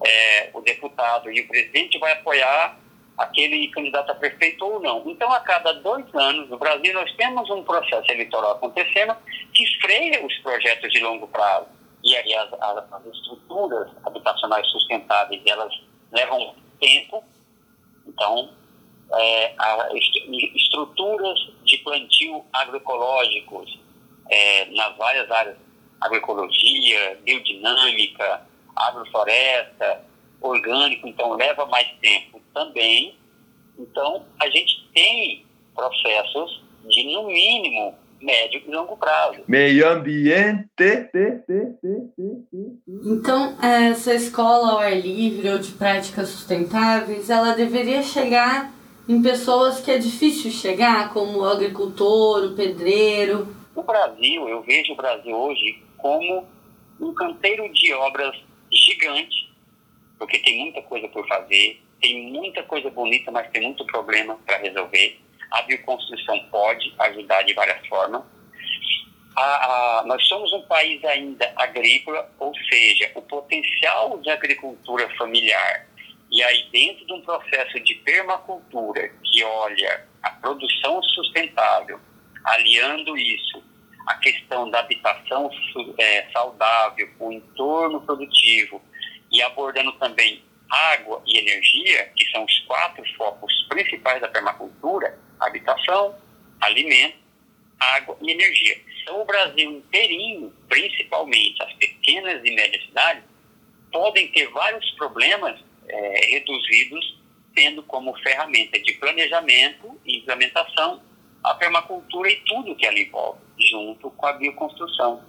É, 0.03 0.49
o 0.53 0.61
deputado 0.61 1.31
e 1.31 1.41
o 1.41 1.47
presidente 1.47 1.99
vai 1.99 2.13
apoiar 2.13 2.79
aquele 3.23 3.67
candidato 3.69 4.11
a 4.11 4.15
prefeito 4.15 4.65
ou 4.65 4.79
não. 4.79 5.03
Então, 5.05 5.31
a 5.31 5.39
cada 5.39 5.73
dois 5.73 6.05
anos, 6.13 6.49
no 6.49 6.57
Brasil, 6.57 6.93
nós 6.93 7.11
temos 7.15 7.49
um 7.49 7.63
processo 7.63 8.11
eleitoral 8.11 8.51
acontecendo 8.51 9.15
que 9.53 9.65
freia 9.81 10.25
os 10.25 10.37
projetos 10.39 10.91
de 10.91 10.99
longo 10.99 11.27
prazo 11.27 11.67
e 12.03 12.15
aí 12.15 12.33
as, 12.33 12.51
as, 12.53 12.93
as 12.93 13.05
estruturas 13.05 13.89
habitacionais 14.03 14.67
sustentáveis, 14.69 15.41
elas 15.45 15.73
levam 16.11 16.55
tempo, 16.79 17.23
então 18.07 18.49
é, 19.13 19.55
estruturas 20.55 21.39
de 21.63 21.77
plantio 21.79 22.43
agroecológicos 22.53 23.79
é, 24.29 24.65
nas 24.71 24.97
várias 24.97 25.29
áreas, 25.29 25.57
agroecologia, 26.01 27.19
biodinâmica, 27.23 28.47
agrofloresta, 28.75 30.05
orgânico, 30.41 31.07
então 31.07 31.35
leva 31.35 31.65
mais 31.67 31.87
tempo 32.01 32.41
também. 32.53 33.15
Então 33.77 34.25
a 34.39 34.49
gente 34.49 34.87
tem 34.93 35.45
processos 35.75 36.63
de, 36.89 37.03
no 37.13 37.27
mínimo, 37.27 37.93
médio 38.21 38.61
e 38.65 38.71
longo 38.71 38.97
prazo. 38.97 39.41
Meio 39.47 39.89
ambiente. 39.89 40.67
Então, 43.05 43.57
essa 43.61 44.13
escola 44.13 44.71
ao 44.71 44.79
ar 44.79 44.95
livre 44.95 45.49
ou 45.49 45.59
de 45.59 45.71
práticas 45.71 46.29
sustentáveis, 46.29 47.29
ela 47.29 47.53
deveria 47.53 48.03
chegar 48.03 48.71
em 49.07 49.21
pessoas 49.21 49.81
que 49.81 49.91
é 49.91 49.97
difícil 49.97 50.51
chegar, 50.51 51.11
como 51.13 51.39
o 51.39 51.45
agricultor, 51.45 52.45
o 52.45 52.55
pedreiro. 52.55 53.47
O 53.75 53.83
Brasil, 53.83 54.47
eu 54.47 54.61
vejo 54.61 54.93
o 54.93 54.95
Brasil 54.95 55.35
hoje 55.35 55.81
como 55.97 56.45
um 56.99 57.13
canteiro 57.13 57.71
de 57.73 57.93
obras 57.93 58.35
gigante, 58.71 59.50
porque 60.21 60.37
tem 60.37 60.59
muita 60.59 60.83
coisa 60.83 61.07
por 61.07 61.27
fazer, 61.27 61.81
tem 61.99 62.31
muita 62.31 62.61
coisa 62.61 62.91
bonita, 62.91 63.31
mas 63.31 63.49
tem 63.49 63.63
muito 63.63 63.83
problema 63.87 64.37
para 64.45 64.57
resolver 64.57 65.19
a 65.49 65.63
bioconstrução 65.63 66.39
pode 66.51 66.93
ajudar 66.99 67.41
de 67.41 67.55
várias 67.55 67.83
formas. 67.87 68.21
A, 69.35 69.41
a, 69.41 70.03
nós 70.05 70.23
somos 70.27 70.53
um 70.53 70.61
país 70.67 71.03
ainda 71.05 71.51
agrícola, 71.55 72.31
ou 72.37 72.53
seja, 72.69 73.11
o 73.15 73.21
potencial 73.23 74.19
de 74.19 74.29
agricultura 74.29 75.09
familiar 75.17 75.87
e 76.29 76.43
aí 76.43 76.69
dentro 76.71 77.03
de 77.03 77.13
um 77.13 77.21
processo 77.21 77.79
de 77.79 77.95
permacultura 77.95 79.09
que 79.23 79.43
olha 79.43 80.07
a 80.21 80.29
produção 80.29 81.01
sustentável, 81.01 81.99
aliando 82.45 83.17
isso 83.17 83.63
à 84.05 84.13
questão 84.19 84.69
da 84.69 84.81
habitação 84.81 85.49
é, 85.97 86.27
saudável, 86.31 87.09
o 87.19 87.31
entorno 87.31 88.01
produtivo 88.01 88.79
e 89.31 89.41
abordando 89.41 89.91
também 89.93 90.43
água 90.69 91.21
e 91.25 91.37
energia, 91.37 92.11
que 92.15 92.29
são 92.31 92.45
os 92.45 92.59
quatro 92.59 93.03
focos 93.15 93.51
principais 93.69 94.21
da 94.21 94.27
permacultura, 94.27 95.17
habitação, 95.39 96.15
alimento, 96.61 97.17
água 97.79 98.17
e 98.21 98.31
energia. 98.31 98.79
Então, 99.01 99.21
o 99.21 99.25
Brasil 99.25 99.71
inteirinho, 99.71 100.53
principalmente 100.69 101.61
as 101.63 101.73
pequenas 101.73 102.41
e 102.45 102.51
médias 102.51 102.85
cidades, 102.85 103.23
podem 103.91 104.27
ter 104.29 104.47
vários 104.49 104.89
problemas 104.91 105.59
é, 105.87 106.25
reduzidos, 106.27 107.19
tendo 107.53 107.83
como 107.83 108.17
ferramenta 108.19 108.79
de 108.79 108.93
planejamento 108.93 109.99
e 110.05 110.19
implementação 110.19 111.01
a 111.43 111.55
permacultura 111.55 112.29
e 112.29 112.35
tudo 112.45 112.75
que 112.75 112.85
ela 112.85 112.99
envolve, 112.99 113.39
junto 113.59 114.11
com 114.11 114.25
a 114.25 114.33
bioconstrução. 114.33 115.25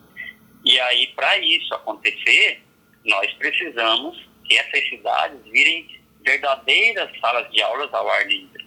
E 0.64 0.78
aí, 0.78 1.09
para 1.09 1.38
isso 1.38 1.75
acontecer, 1.75 2.62
nós 3.04 3.32
precisamos 3.35 4.28
que 4.44 4.56
essas 4.56 4.88
cidades 4.88 5.40
virem 5.44 6.00
verdadeiras 6.25 7.11
salas 7.21 7.50
de 7.50 7.62
aulas 7.62 7.92
ao 7.92 8.09
ar 8.09 8.26
livre. 8.26 8.66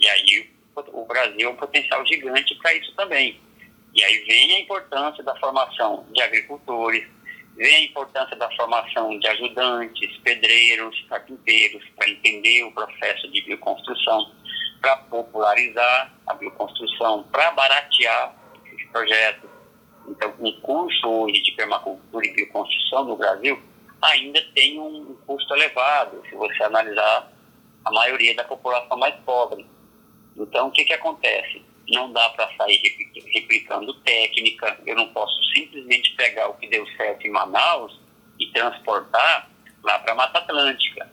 E 0.00 0.08
aí, 0.08 0.50
o 0.74 1.04
Brasil 1.04 1.48
é 1.48 1.52
um 1.52 1.56
potencial 1.56 2.04
gigante 2.06 2.54
para 2.56 2.74
isso 2.74 2.94
também. 2.94 3.40
E 3.94 4.04
aí 4.04 4.18
vem 4.24 4.56
a 4.56 4.60
importância 4.60 5.24
da 5.24 5.34
formação 5.36 6.06
de 6.12 6.22
agricultores, 6.22 7.04
vem 7.56 7.74
a 7.74 7.84
importância 7.84 8.36
da 8.36 8.48
formação 8.56 9.18
de 9.18 9.26
ajudantes, 9.26 10.16
pedreiros, 10.18 11.04
carpinteiros, 11.08 11.82
para 11.96 12.08
entender 12.08 12.62
o 12.64 12.72
processo 12.72 13.30
de 13.30 13.42
bioconstrução. 13.42 14.32
para 14.80 14.96
popularizar 14.96 16.14
a 16.24 16.34
bioconstrução, 16.34 17.24
para 17.32 17.50
baratear 17.50 18.32
esses 18.64 18.88
projetos. 18.90 19.47
Então, 20.10 20.34
um 20.40 20.52
curso 20.60 21.06
hoje 21.06 21.42
de 21.42 21.52
permacultura 21.52 22.26
e 22.26 22.34
bioconstrução 22.34 23.04
no 23.04 23.16
Brasil 23.16 23.60
ainda 24.00 24.40
tem 24.54 24.78
um 24.78 25.16
custo 25.26 25.54
elevado, 25.54 26.22
se 26.28 26.34
você 26.34 26.62
analisar 26.62 27.30
a 27.84 27.92
maioria 27.92 28.34
da 28.34 28.44
população 28.44 28.96
mais 28.96 29.14
pobre. 29.24 29.66
Então, 30.36 30.68
o 30.68 30.70
que, 30.70 30.84
que 30.84 30.92
acontece? 30.92 31.62
Não 31.88 32.12
dá 32.12 32.28
para 32.30 32.54
sair 32.56 32.80
replicando 33.32 33.94
técnica, 34.00 34.78
eu 34.86 34.94
não 34.94 35.08
posso 35.08 35.42
simplesmente 35.54 36.14
pegar 36.14 36.48
o 36.48 36.54
que 36.54 36.68
deu 36.68 36.86
certo 36.96 37.26
em 37.26 37.30
Manaus 37.30 37.98
e 38.38 38.46
transportar 38.48 39.50
lá 39.82 39.98
para 39.98 40.12
a 40.12 40.16
Mata 40.16 40.38
Atlântica. 40.38 41.10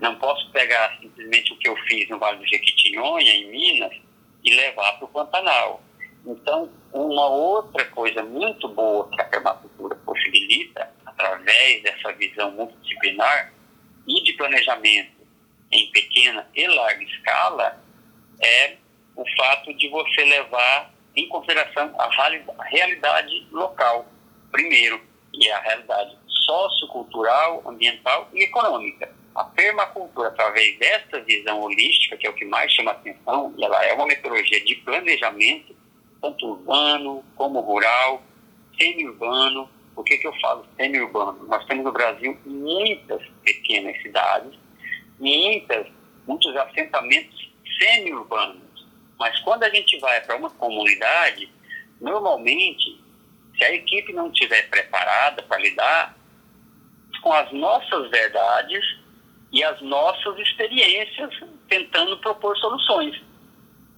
Não 0.00 0.14
posso 0.16 0.48
pegar 0.50 0.96
simplesmente 1.00 1.52
o 1.52 1.56
que 1.56 1.68
eu 1.68 1.76
fiz 1.88 2.08
no 2.08 2.18
Vale 2.18 2.38
do 2.38 2.46
Jequitinhonha, 2.46 3.32
em 3.32 3.50
Minas, 3.50 3.92
e 4.44 4.54
levar 4.54 4.92
para 4.92 5.04
o 5.04 5.08
Pantanal. 5.08 5.82
Então, 6.28 6.70
uma 6.92 7.26
outra 7.26 7.86
coisa 7.86 8.22
muito 8.22 8.68
boa 8.68 9.08
que 9.08 9.18
a 9.22 9.24
permacultura 9.24 9.96
possibilita, 9.96 10.92
através 11.06 11.82
dessa 11.82 12.12
visão 12.12 12.50
multidisciplinar 12.50 13.54
e 14.06 14.22
de 14.22 14.34
planejamento 14.34 15.26
em 15.72 15.90
pequena 15.90 16.46
e 16.54 16.66
larga 16.66 17.02
escala, 17.02 17.82
é 18.42 18.76
o 19.16 19.24
fato 19.38 19.72
de 19.72 19.88
você 19.88 20.22
levar 20.24 20.92
em 21.16 21.26
consideração 21.28 21.94
a 21.98 22.64
realidade 22.64 23.46
local, 23.50 24.06
primeiro, 24.52 25.00
e 25.32 25.50
a 25.50 25.60
realidade 25.60 26.14
sociocultural, 26.26 27.62
ambiental 27.66 28.28
e 28.34 28.44
econômica. 28.44 29.10
A 29.34 29.44
permacultura, 29.44 30.28
através 30.28 30.78
dessa 30.78 31.20
visão 31.20 31.62
holística, 31.62 32.18
que 32.18 32.26
é 32.26 32.30
o 32.30 32.34
que 32.34 32.44
mais 32.44 32.70
chama 32.72 32.90
atenção, 32.90 33.54
e 33.56 33.64
ela 33.64 33.82
é 33.84 33.94
uma 33.94 34.06
metodologia 34.06 34.62
de 34.64 34.74
planejamento, 34.76 35.77
tanto 36.20 36.46
urbano 36.46 37.24
como 37.36 37.60
rural, 37.60 38.22
semi-urbano. 38.78 39.68
Por 39.94 40.04
que, 40.04 40.16
que 40.18 40.26
eu 40.26 40.34
falo 40.40 40.64
semi-urbano? 40.76 41.46
Nós 41.48 41.64
temos 41.66 41.84
no 41.84 41.92
Brasil 41.92 42.38
muitas 42.44 43.22
pequenas 43.44 44.00
cidades, 44.02 44.58
muitas, 45.18 45.86
muitos 46.26 46.56
assentamentos 46.56 47.50
semi-urbanos. 47.78 48.86
Mas 49.18 49.38
quando 49.40 49.64
a 49.64 49.70
gente 49.70 49.98
vai 49.98 50.20
para 50.20 50.36
uma 50.36 50.50
comunidade, 50.50 51.50
normalmente, 52.00 53.00
se 53.56 53.64
a 53.64 53.74
equipe 53.74 54.12
não 54.12 54.28
estiver 54.28 54.68
preparada 54.70 55.42
para 55.42 55.58
lidar 55.58 56.16
com 57.22 57.32
as 57.32 57.50
nossas 57.52 58.08
verdades 58.10 58.98
e 59.52 59.64
as 59.64 59.80
nossas 59.80 60.38
experiências, 60.38 61.34
tentando 61.68 62.18
propor 62.18 62.56
soluções. 62.58 63.20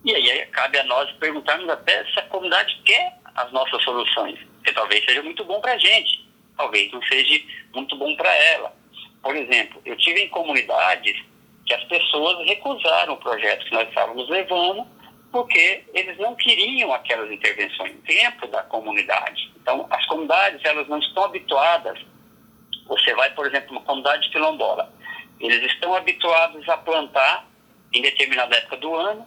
E 0.04 0.14
aí 0.14 0.46
cabe 0.46 0.78
a 0.78 0.84
nós 0.84 1.10
perguntarmos 1.12 1.68
até 1.68 2.04
se 2.06 2.18
a 2.18 2.22
comunidade 2.22 2.80
quer 2.84 3.18
as 3.34 3.52
nossas 3.52 3.82
soluções, 3.82 4.38
que 4.64 4.72
talvez 4.72 5.04
seja 5.04 5.22
muito 5.22 5.44
bom 5.44 5.60
para 5.60 5.72
a 5.74 5.78
gente, 5.78 6.28
talvez 6.56 6.90
não 6.92 7.02
seja 7.02 7.44
muito 7.74 7.96
bom 7.96 8.14
para 8.16 8.34
ela. 8.34 8.74
Por 9.22 9.36
exemplo, 9.36 9.80
eu 9.84 9.96
tive 9.98 10.22
em 10.22 10.28
comunidades 10.28 11.22
que 11.66 11.74
as 11.74 11.84
pessoas 11.84 12.46
recusaram 12.46 13.14
o 13.14 13.18
projeto 13.18 13.64
que 13.64 13.72
nós 13.72 13.88
estávamos 13.88 14.28
levando 14.28 14.86
porque 15.30 15.84
eles 15.94 16.18
não 16.18 16.34
queriam 16.34 16.92
aquelas 16.92 17.30
intervenções 17.30 17.94
dentro 18.02 18.48
da 18.48 18.62
comunidade. 18.64 19.52
Então, 19.60 19.86
as 19.90 20.04
comunidades 20.06 20.60
elas 20.64 20.88
não 20.88 20.98
estão 20.98 21.24
habituadas. 21.24 21.98
Você 22.86 23.14
vai, 23.14 23.30
por 23.34 23.46
exemplo, 23.46 23.72
uma 23.72 23.82
comunidade 23.82 24.28
quilombola, 24.30 24.92
eles 25.38 25.62
estão 25.72 25.94
habituados 25.94 26.68
a 26.68 26.76
plantar 26.76 27.46
em 27.92 28.02
determinada 28.02 28.56
época 28.56 28.76
do 28.78 28.94
ano, 28.94 29.26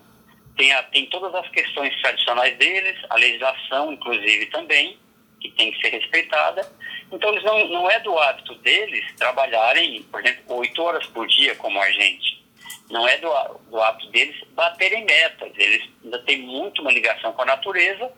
tem, 0.56 0.72
a, 0.72 0.84
tem 0.84 1.06
todas 1.08 1.34
as 1.36 1.48
questões 1.50 1.96
tradicionais 2.02 2.58
deles, 2.58 2.98
a 3.10 3.16
legislação, 3.16 3.94
inclusive, 3.94 4.46
também, 4.48 4.98
que 5.40 5.50
tem 5.52 5.72
que 5.72 5.82
ser 5.82 5.90
respeitada. 5.90 6.70
Então, 7.12 7.32
eles 7.32 7.44
não, 7.44 7.68
não 7.70 7.92
é 7.92 8.00
do 8.00 8.18
hábito 8.18 8.56
deles 8.56 9.06
trabalharem, 9.18 10.04
por 10.04 10.20
exemplo, 10.20 10.56
oito 10.58 10.82
horas 10.82 11.06
por 11.08 11.28
dia, 11.28 11.56
como 11.56 11.82
a 11.82 11.92
gente. 11.92 12.44
Não 12.90 13.08
é 13.08 13.18
do, 13.18 13.30
do 13.70 13.82
hábito 13.82 14.10
deles 14.12 14.36
baterem 14.52 15.06
metas. 15.06 15.52
Eles 15.58 15.90
ainda 16.04 16.20
têm 16.20 16.42
muito 16.42 16.82
uma 16.82 16.92
ligação 16.92 17.34
com 17.34 17.42
a 17.42 17.46
natureza 17.46 18.12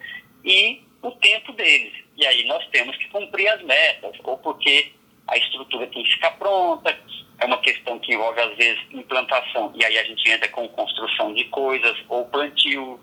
e 0.43 0.81
o 1.01 1.11
tempo 1.11 1.53
deles. 1.53 1.93
E 2.17 2.25
aí 2.25 2.45
nós 2.45 2.65
temos 2.67 2.95
que 2.97 3.07
cumprir 3.09 3.47
as 3.47 3.61
metas, 3.61 4.15
ou 4.23 4.37
porque 4.37 4.91
a 5.27 5.37
estrutura 5.37 5.87
tem 5.87 6.03
que 6.03 6.13
ficar 6.13 6.31
pronta, 6.31 6.97
é 7.39 7.45
uma 7.45 7.57
questão 7.59 7.99
que 7.99 8.13
envolve, 8.13 8.39
às 8.39 8.55
vezes, 8.57 8.81
implantação, 8.91 9.71
e 9.75 9.83
aí 9.83 9.97
a 9.97 10.03
gente 10.03 10.29
entra 10.29 10.47
com 10.49 10.67
construção 10.69 11.33
de 11.33 11.43
coisas, 11.45 11.97
ou 12.07 12.25
plantio, 12.25 12.99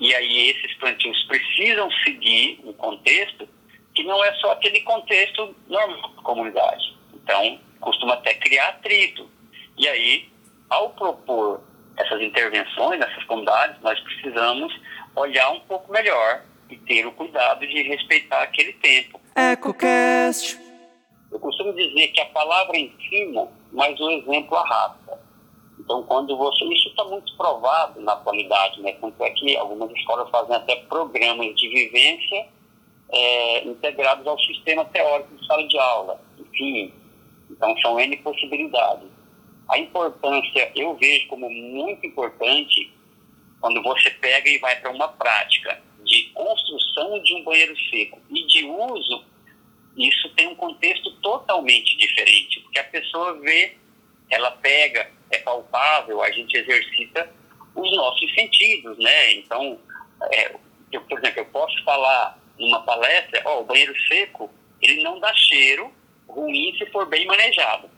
e 0.00 0.14
aí 0.14 0.50
esses 0.50 0.74
plantios 0.78 1.22
precisam 1.24 1.90
seguir 2.04 2.60
um 2.64 2.72
contexto 2.72 3.48
que 3.94 4.04
não 4.04 4.24
é 4.24 4.32
só 4.34 4.52
aquele 4.52 4.80
contexto 4.82 5.54
normal 5.66 6.12
da 6.14 6.22
comunidade. 6.22 6.96
Então, 7.14 7.60
costuma 7.80 8.14
até 8.14 8.34
criar 8.34 8.68
atrito. 8.68 9.28
E 9.76 9.88
aí, 9.88 10.28
ao 10.70 10.90
propor 10.90 11.62
essas 11.96 12.20
intervenções 12.22 13.00
nessas 13.00 13.24
comunidades, 13.24 13.80
nós 13.82 13.98
precisamos 14.00 14.72
olhar 15.16 15.50
um 15.50 15.60
pouco 15.60 15.92
melhor 15.92 16.44
e 16.70 16.76
ter 16.76 17.06
o 17.06 17.12
cuidado 17.12 17.66
de 17.66 17.82
respeitar 17.82 18.42
aquele 18.42 18.72
tempo. 18.74 19.20
EcoCast. 19.34 20.58
Eu 21.30 21.40
costumo 21.40 21.72
dizer 21.74 22.08
que 22.08 22.20
a 22.20 22.26
palavra 22.26 22.78
ensina, 22.78 23.48
mas 23.72 23.98
o 24.00 24.10
exemplo 24.10 24.56
arrasta. 24.56 25.20
Então, 25.78 26.02
quando 26.02 26.36
você. 26.36 26.64
Isso 26.64 26.88
está 26.88 27.04
muito 27.04 27.34
provado 27.36 28.00
na 28.00 28.12
atualidade, 28.12 28.80
né? 28.82 28.92
Tanto 29.00 29.22
é 29.22 29.30
que 29.30 29.56
algumas 29.56 29.90
escolas 29.92 30.28
fazem 30.30 30.56
até 30.56 30.76
programas 30.76 31.54
de 31.54 31.68
vivência 31.68 32.46
é, 33.10 33.64
integrados 33.64 34.26
ao 34.26 34.38
sistema 34.40 34.84
teórico 34.86 35.34
de 35.36 35.46
sala 35.46 35.66
de 35.66 35.78
aula. 35.78 36.20
Enfim, 36.38 36.92
então 37.50 37.76
são 37.78 37.98
N 37.98 38.16
possibilidades. 38.18 39.08
A 39.68 39.78
importância, 39.78 40.72
eu 40.74 40.94
vejo 40.96 41.28
como 41.28 41.48
muito 41.48 42.06
importante 42.06 42.92
quando 43.60 43.82
você 43.82 44.10
pega 44.10 44.48
e 44.48 44.58
vai 44.58 44.80
para 44.80 44.90
uma 44.90 45.08
prática 45.08 45.80
de 46.04 46.24
construção 46.34 47.20
de 47.22 47.34
um 47.34 47.44
banheiro 47.44 47.74
seco 47.90 48.18
e 48.30 48.46
de 48.46 48.64
uso, 48.64 49.24
isso 49.98 50.28
tem 50.34 50.46
um 50.46 50.54
contexto 50.54 51.10
totalmente 51.20 51.96
diferente, 51.96 52.60
porque 52.60 52.78
a 52.78 52.84
pessoa 52.84 53.38
vê, 53.40 53.76
ela 54.30 54.52
pega, 54.52 55.10
é 55.30 55.38
palpável, 55.38 56.22
a 56.22 56.30
gente 56.30 56.56
exercita 56.56 57.28
os 57.74 57.96
nossos 57.96 58.32
sentidos, 58.34 58.96
né? 58.98 59.32
Então, 59.34 59.78
é, 60.32 60.54
eu, 60.92 61.00
por 61.02 61.18
exemplo, 61.18 61.40
eu 61.40 61.46
posso 61.46 61.82
falar 61.84 62.38
numa 62.58 62.82
palestra, 62.82 63.42
ó, 63.44 63.58
oh, 63.58 63.60
o 63.60 63.64
banheiro 63.64 63.94
seco, 64.06 64.50
ele 64.80 65.02
não 65.02 65.18
dá 65.18 65.34
cheiro 65.34 65.92
ruim 66.28 66.74
se 66.76 66.86
for 66.86 67.06
bem 67.06 67.26
manejado. 67.26 67.90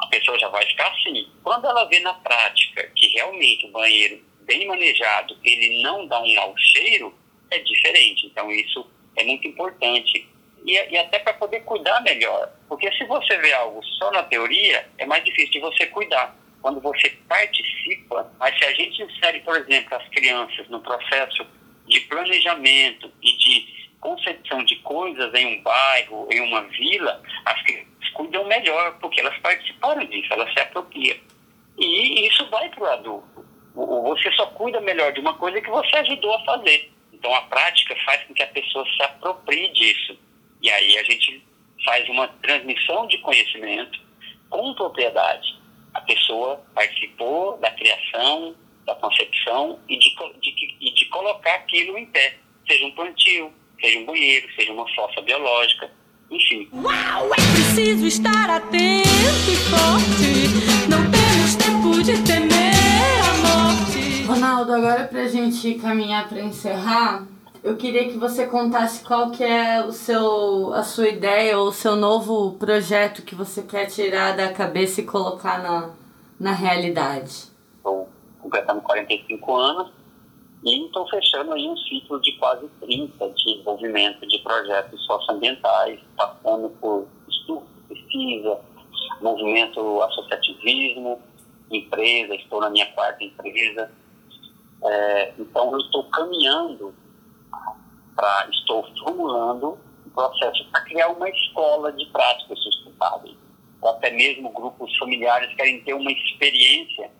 A 0.00 0.06
pessoa 0.06 0.38
já 0.38 0.48
vai 0.48 0.64
ficar 0.66 0.88
assim. 0.88 1.28
Quando 1.42 1.66
ela 1.66 1.84
vê 1.84 2.00
na 2.00 2.14
prática 2.14 2.90
que 2.94 3.08
realmente 3.08 3.66
o 3.66 3.70
banheiro 3.70 4.22
bem 4.42 4.66
manejado, 4.66 5.36
ele 5.42 5.82
não 5.82 6.06
dá 6.06 6.20
um 6.20 6.34
mau 6.34 6.54
cheiro, 6.56 7.14
é 7.50 7.58
diferente. 7.58 8.26
Então, 8.26 8.50
isso 8.50 8.86
é 9.16 9.24
muito 9.24 9.46
importante. 9.46 10.28
E, 10.64 10.72
e 10.72 10.96
até 10.96 11.18
para 11.18 11.34
poder 11.34 11.60
cuidar 11.60 12.00
melhor. 12.02 12.50
Porque 12.68 12.90
se 12.92 13.04
você 13.04 13.36
vê 13.38 13.52
algo 13.52 13.84
só 13.98 14.10
na 14.10 14.22
teoria, 14.22 14.88
é 14.98 15.04
mais 15.04 15.22
difícil 15.24 15.52
de 15.52 15.60
você 15.60 15.86
cuidar 15.86 16.34
quando 16.62 16.80
você 16.80 17.10
participa, 17.28 18.32
mas 18.38 18.58
se 18.58 18.64
a 18.64 18.72
gente 18.72 19.02
insere, 19.02 19.40
por 19.40 19.54
exemplo, 19.54 19.94
as 19.94 20.08
crianças 20.08 20.66
no 20.70 20.80
processo 20.80 21.46
de 21.86 22.00
planejamento 22.00 23.12
e 23.22 23.36
de 23.36 23.90
concepção 24.00 24.64
de 24.64 24.76
coisas 24.76 25.34
em 25.34 25.58
um 25.58 25.62
bairro, 25.62 26.26
em 26.30 26.40
uma 26.40 26.62
vila, 26.62 27.22
as 27.44 27.62
crianças 27.64 28.08
cuidam 28.14 28.46
melhor, 28.46 28.98
porque 28.98 29.20
elas 29.20 29.36
participaram 29.40 30.06
disso, 30.06 30.32
elas 30.32 30.50
se 30.54 30.60
apropriam. 30.60 31.18
E 31.76 32.26
isso 32.26 32.48
vai 32.48 32.68
para 32.70 32.82
o 32.82 32.86
adulto. 32.86 33.46
Você 33.74 34.32
só 34.32 34.46
cuida 34.46 34.80
melhor 34.80 35.12
de 35.12 35.20
uma 35.20 35.34
coisa 35.34 35.60
que 35.60 35.68
você 35.68 35.96
ajudou 35.96 36.34
a 36.34 36.44
fazer. 36.44 36.90
Então 37.12 37.34
a 37.34 37.42
prática 37.42 37.94
faz 38.04 38.22
com 38.24 38.32
que 38.32 38.42
a 38.42 38.46
pessoa 38.46 38.86
se 38.86 39.02
aproprie 39.02 39.70
disso. 39.72 40.18
E 40.64 40.70
aí 40.70 40.98
a 40.98 41.04
gente 41.04 41.46
faz 41.84 42.08
uma 42.08 42.26
transmissão 42.42 43.06
de 43.06 43.18
conhecimento 43.18 44.00
com 44.50 44.74
propriedade 44.74 45.64
a 45.94 46.00
pessoa 46.00 46.60
participou 46.74 47.56
da 47.58 47.70
criação, 47.70 48.54
da 48.84 48.94
concepção 48.96 49.78
e 49.88 49.96
de, 49.96 50.10
de, 50.42 50.78
de, 50.78 50.94
de 50.94 51.04
colocar 51.06 51.54
aquilo 51.54 51.96
em 51.96 52.06
pé, 52.06 52.36
seja 52.68 52.84
um 52.84 52.90
plantio, 52.90 53.52
seja 53.80 54.00
um 54.00 54.04
banheiro, 54.04 54.46
seja 54.56 54.72
uma 54.72 54.92
fossa 54.94 55.22
biológica, 55.22 55.90
enfim. 56.30 56.68
Uau, 56.72 57.32
é 57.32 57.36
preciso 57.36 58.06
estar 58.06 58.50
atento 58.50 59.08
e 59.48 59.56
forte, 59.56 60.88
não 60.90 61.10
temos 61.10 61.54
tempo 61.54 62.02
de 62.02 62.22
temer 62.24 62.74
a 63.22 63.34
morte. 63.38 64.24
Ronaldo, 64.24 64.72
agora 64.72 65.04
pra 65.06 65.28
gente 65.28 65.74
caminhar 65.74 66.28
para 66.28 66.40
encerrar, 66.40 67.24
eu 67.64 67.78
queria 67.78 68.04
que 68.04 68.18
você 68.18 68.46
contasse 68.46 69.02
qual 69.02 69.30
que 69.30 69.42
é 69.42 69.82
o 69.82 69.90
seu, 69.90 70.74
a 70.74 70.82
sua 70.82 71.08
ideia 71.08 71.58
ou 71.58 71.68
o 71.68 71.72
seu 71.72 71.96
novo 71.96 72.58
projeto 72.58 73.22
que 73.22 73.34
você 73.34 73.62
quer 73.62 73.86
tirar 73.86 74.36
da 74.36 74.52
cabeça 74.52 75.00
e 75.00 75.06
colocar 75.06 75.62
na, 75.62 75.94
na 76.38 76.52
realidade. 76.52 77.44
Então, 77.80 78.06
completando 78.38 78.82
45 78.82 79.56
anos, 79.56 79.90
e 80.62 80.84
estou 80.84 81.08
fechando 81.08 81.54
aí 81.54 81.66
um 81.66 81.76
ciclo 81.78 82.20
de 82.20 82.32
quase 82.32 82.68
30 82.82 83.30
de 83.30 83.44
desenvolvimento 83.44 84.26
de 84.28 84.38
projetos 84.40 85.02
socioambientais, 85.06 85.98
passando 86.18 86.68
por 86.68 87.06
estudo, 87.30 87.64
pesquisa, 87.88 88.60
movimento 89.22 90.02
associativismo, 90.02 91.18
empresa, 91.70 92.34
estou 92.34 92.60
na 92.60 92.68
minha 92.68 92.92
quarta 92.92 93.24
empresa. 93.24 93.90
É, 94.82 95.32
então, 95.38 95.72
eu 95.72 95.78
estou 95.78 96.04
caminhando 96.04 96.94
para, 98.14 98.48
estou 98.50 98.84
formulando 98.98 99.78
um 100.06 100.10
processo 100.10 100.64
para 100.70 100.80
criar 100.82 101.08
uma 101.08 101.28
escola 101.28 101.92
de 101.92 102.06
práticas 102.06 102.58
sustentáveis. 102.62 103.36
Ou 103.80 103.90
até 103.90 104.10
mesmo 104.10 104.50
grupos 104.50 104.96
familiares 104.96 105.54
querem 105.54 105.82
ter 105.82 105.94
uma 105.94 106.10
experiência 106.10 107.10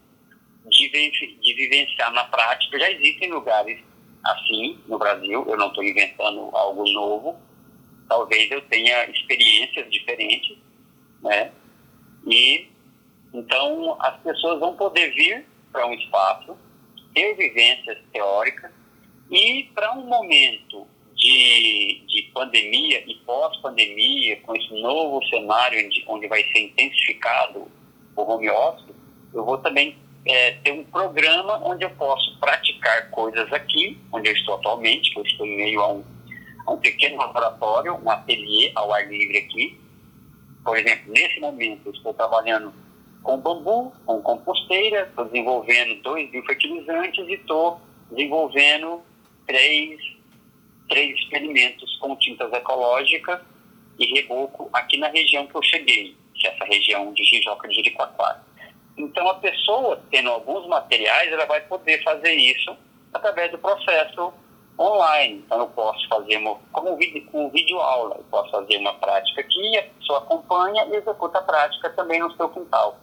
de, 0.67 0.89
de 0.89 1.55
vivenciar 1.55 2.13
na 2.13 2.25
prática. 2.25 2.79
Já 2.79 2.91
existem 2.91 3.31
lugares 3.31 3.83
assim 4.25 4.81
no 4.87 4.99
Brasil, 4.99 5.45
eu 5.47 5.57
não 5.57 5.69
estou 5.69 5.85
inventando 5.85 6.51
algo 6.57 6.85
novo. 6.91 7.39
Talvez 8.09 8.51
eu 8.51 8.63
tenha 8.69 9.11
experiências 9.11 9.91
diferentes, 9.91 10.57
né? 11.23 11.53
E 12.27 12.69
então 13.33 13.97
as 14.01 14.17
pessoas 14.21 14.61
vão 14.61 14.77
poder 14.77 15.11
vir 15.15 15.47
para 15.73 15.87
um 15.87 15.93
espaço, 15.95 16.57
ter 17.13 17.35
vivências 17.35 17.99
teóricas 18.13 18.71
e 19.31 19.65
para 19.75 19.93
um 19.93 20.07
momento 20.07 20.87
de, 21.15 22.03
de 22.07 22.31
pandemia 22.35 23.03
e 23.07 23.15
pós-pandemia, 23.27 24.37
com 24.41 24.55
esse 24.55 24.81
novo 24.81 25.25
cenário 25.27 25.89
onde, 26.07 26.29
vai 26.29 26.43
ser 26.53 26.61
intensificado 26.61 27.67
o 28.15 28.23
home 28.23 28.51
office, 28.51 28.95
eu 29.33 29.45
vou 29.45 29.59
também 29.59 29.97
é, 30.27 30.53
ter 30.53 30.73
um 30.73 30.85
programa 30.85 31.61
onde 31.67 31.85
eu 31.85 31.91
posso 31.91 32.39
praticar 32.39 33.11
coisas 33.11 33.51
aqui, 33.53 33.99
onde 34.13 34.29
eu 34.29 34.35
estou 34.35 34.55
atualmente, 34.57 35.13
que 35.13 35.19
eu 35.19 35.25
estou 35.25 35.47
em 35.47 35.57
meio 35.57 35.81
a 35.81 35.93
um, 35.93 36.05
a 36.67 36.73
um 36.73 36.79
pequeno 36.79 37.17
laboratório, 37.17 37.99
um 38.05 38.11
ateliê 38.11 38.73
ao 38.75 38.93
ar 38.93 39.09
livre 39.09 39.39
aqui. 39.39 39.81
Por 40.63 40.77
exemplo, 40.77 41.13
nesse 41.13 41.41
momento 41.41 41.87
eu 41.87 41.93
estou 41.93 42.15
trabalhando 42.15 42.73
com 43.23 43.39
bambu, 43.39 43.93
com 44.05 44.21
composteira, 44.21 45.07
estou 45.09 45.25
desenvolvendo 45.25 46.03
dois 46.03 46.31
biofertilizantes 46.31 47.27
e 47.27 47.35
estou 47.35 47.81
desenvolvendo 48.11 49.03
três, 49.47 50.01
três 50.89 51.19
experimentos 51.19 51.97
com 51.99 52.17
tintas 52.17 52.53
ecológicas 52.53 53.41
e 53.99 54.07
reboco 54.15 54.69
aqui 54.73 54.97
na 54.99 55.09
região 55.09 55.47
que 55.47 55.55
eu 55.55 55.63
cheguei, 55.63 56.17
que 56.35 56.47
é 56.47 56.55
essa 56.55 56.65
região 56.65 57.13
de 57.13 57.23
Jijoca 57.25 57.69
de 57.69 57.75
Jericoacoara. 57.77 58.45
Então, 58.97 59.29
a 59.29 59.35
pessoa, 59.35 60.01
tendo 60.11 60.31
alguns 60.31 60.67
materiais, 60.69 61.33
ela 61.33 61.47
vai 61.47 61.61
poder 61.63 62.03
fazer 62.03 62.35
isso 62.35 62.77
através 63.13 63.51
do 63.51 63.59
processo 63.59 64.33
online. 64.79 65.43
Então, 65.45 65.59
eu 65.61 65.69
posso 65.69 66.07
fazer 66.09 66.37
uma, 66.37 66.57
como 66.73 66.97
vídeo, 66.97 67.25
com 67.31 67.51
vídeo 67.51 67.79
aula, 67.79 68.17
eu 68.17 68.25
posso 68.31 68.51
fazer 68.51 68.77
uma 68.79 68.95
prática 68.95 69.41
aqui, 69.41 69.79
a 69.79 69.83
pessoa 69.83 70.19
acompanha 70.21 70.87
e 70.87 70.97
executa 70.97 71.39
a 71.39 71.43
prática 71.43 71.91
também 71.91 72.21
no 72.21 72.35
seu 72.37 72.49
quintal. 72.49 72.99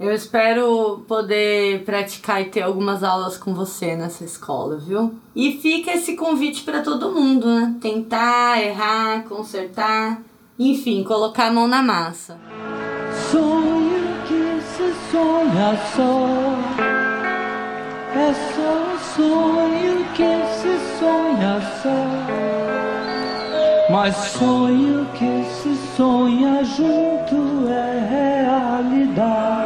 Eu 0.00 0.14
espero 0.14 1.04
poder 1.06 1.84
praticar 1.84 2.40
e 2.40 2.46
ter 2.46 2.62
algumas 2.62 3.04
aulas 3.04 3.36
com 3.36 3.52
você 3.52 3.94
nessa 3.94 4.24
escola, 4.24 4.78
viu? 4.78 5.20
E 5.36 5.58
fica 5.58 5.92
esse 5.92 6.16
convite 6.16 6.62
para 6.62 6.80
todo 6.80 7.12
mundo, 7.12 7.46
né? 7.46 7.74
Tentar, 7.82 8.58
errar, 8.62 9.24
consertar, 9.24 10.22
enfim, 10.58 11.04
colocar 11.04 11.48
a 11.48 11.52
mão 11.52 11.68
na 11.68 11.82
massa. 11.82 12.38
Sonho 13.30 14.22
que 14.26 14.62
se 14.62 14.90
sonha 15.12 15.78
só, 15.94 16.28
é 18.16 18.32
só 18.54 18.90
sonho 19.16 20.06
que 20.14 20.32
se 20.56 20.78
sonha 20.98 21.60
só. 21.82 21.92
Mas 23.92 24.16
sonho 24.16 25.06
que 25.12 25.44
se 25.44 25.76
sonha 25.94 26.64
junto 26.64 27.68
é 27.68 27.98
realidade. 28.08 29.59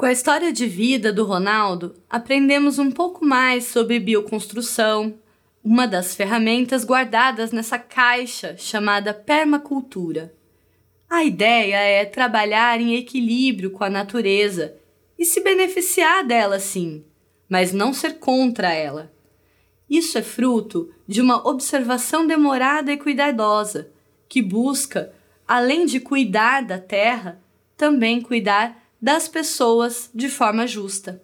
Com 0.00 0.06
a 0.06 0.12
história 0.12 0.50
de 0.50 0.66
vida 0.66 1.12
do 1.12 1.26
Ronaldo, 1.26 1.94
aprendemos 2.08 2.78
um 2.78 2.90
pouco 2.90 3.22
mais 3.22 3.66
sobre 3.66 4.00
bioconstrução, 4.00 5.18
uma 5.62 5.86
das 5.86 6.14
ferramentas 6.14 6.86
guardadas 6.86 7.52
nessa 7.52 7.78
caixa 7.78 8.56
chamada 8.56 9.12
permacultura. 9.12 10.32
A 11.06 11.22
ideia 11.22 11.76
é 11.76 12.06
trabalhar 12.06 12.80
em 12.80 12.94
equilíbrio 12.94 13.72
com 13.72 13.84
a 13.84 13.90
natureza 13.90 14.74
e 15.18 15.26
se 15.26 15.42
beneficiar 15.42 16.26
dela 16.26 16.58
sim, 16.58 17.04
mas 17.46 17.74
não 17.74 17.92
ser 17.92 18.14
contra 18.14 18.72
ela. 18.72 19.12
Isso 19.86 20.16
é 20.16 20.22
fruto 20.22 20.90
de 21.06 21.20
uma 21.20 21.46
observação 21.46 22.26
demorada 22.26 22.90
e 22.90 22.96
cuidadosa, 22.96 23.90
que 24.30 24.40
busca, 24.40 25.12
além 25.46 25.84
de 25.84 26.00
cuidar 26.00 26.62
da 26.62 26.78
terra, 26.78 27.38
também 27.76 28.22
cuidar 28.22 28.79
das 29.00 29.28
pessoas 29.28 30.10
de 30.14 30.28
forma 30.28 30.66
justa. 30.66 31.22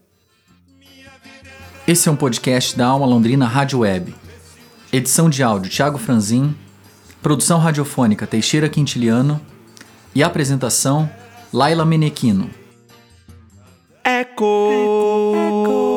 Esse 1.86 2.08
é 2.08 2.12
um 2.12 2.16
podcast 2.16 2.76
da 2.76 2.86
Alma 2.86 3.06
Londrina 3.06 3.46
Rádio 3.46 3.80
Web. 3.80 4.14
Edição 4.92 5.28
de 5.28 5.42
áudio 5.42 5.70
Thiago 5.70 5.98
Franzin, 5.98 6.54
produção 7.22 7.58
radiofônica 7.58 8.26
Teixeira 8.26 8.68
Quintiliano 8.68 9.40
e 10.14 10.22
apresentação 10.22 11.10
Laila 11.52 11.84
Menequino. 11.84 12.50
Eco. 14.02 15.95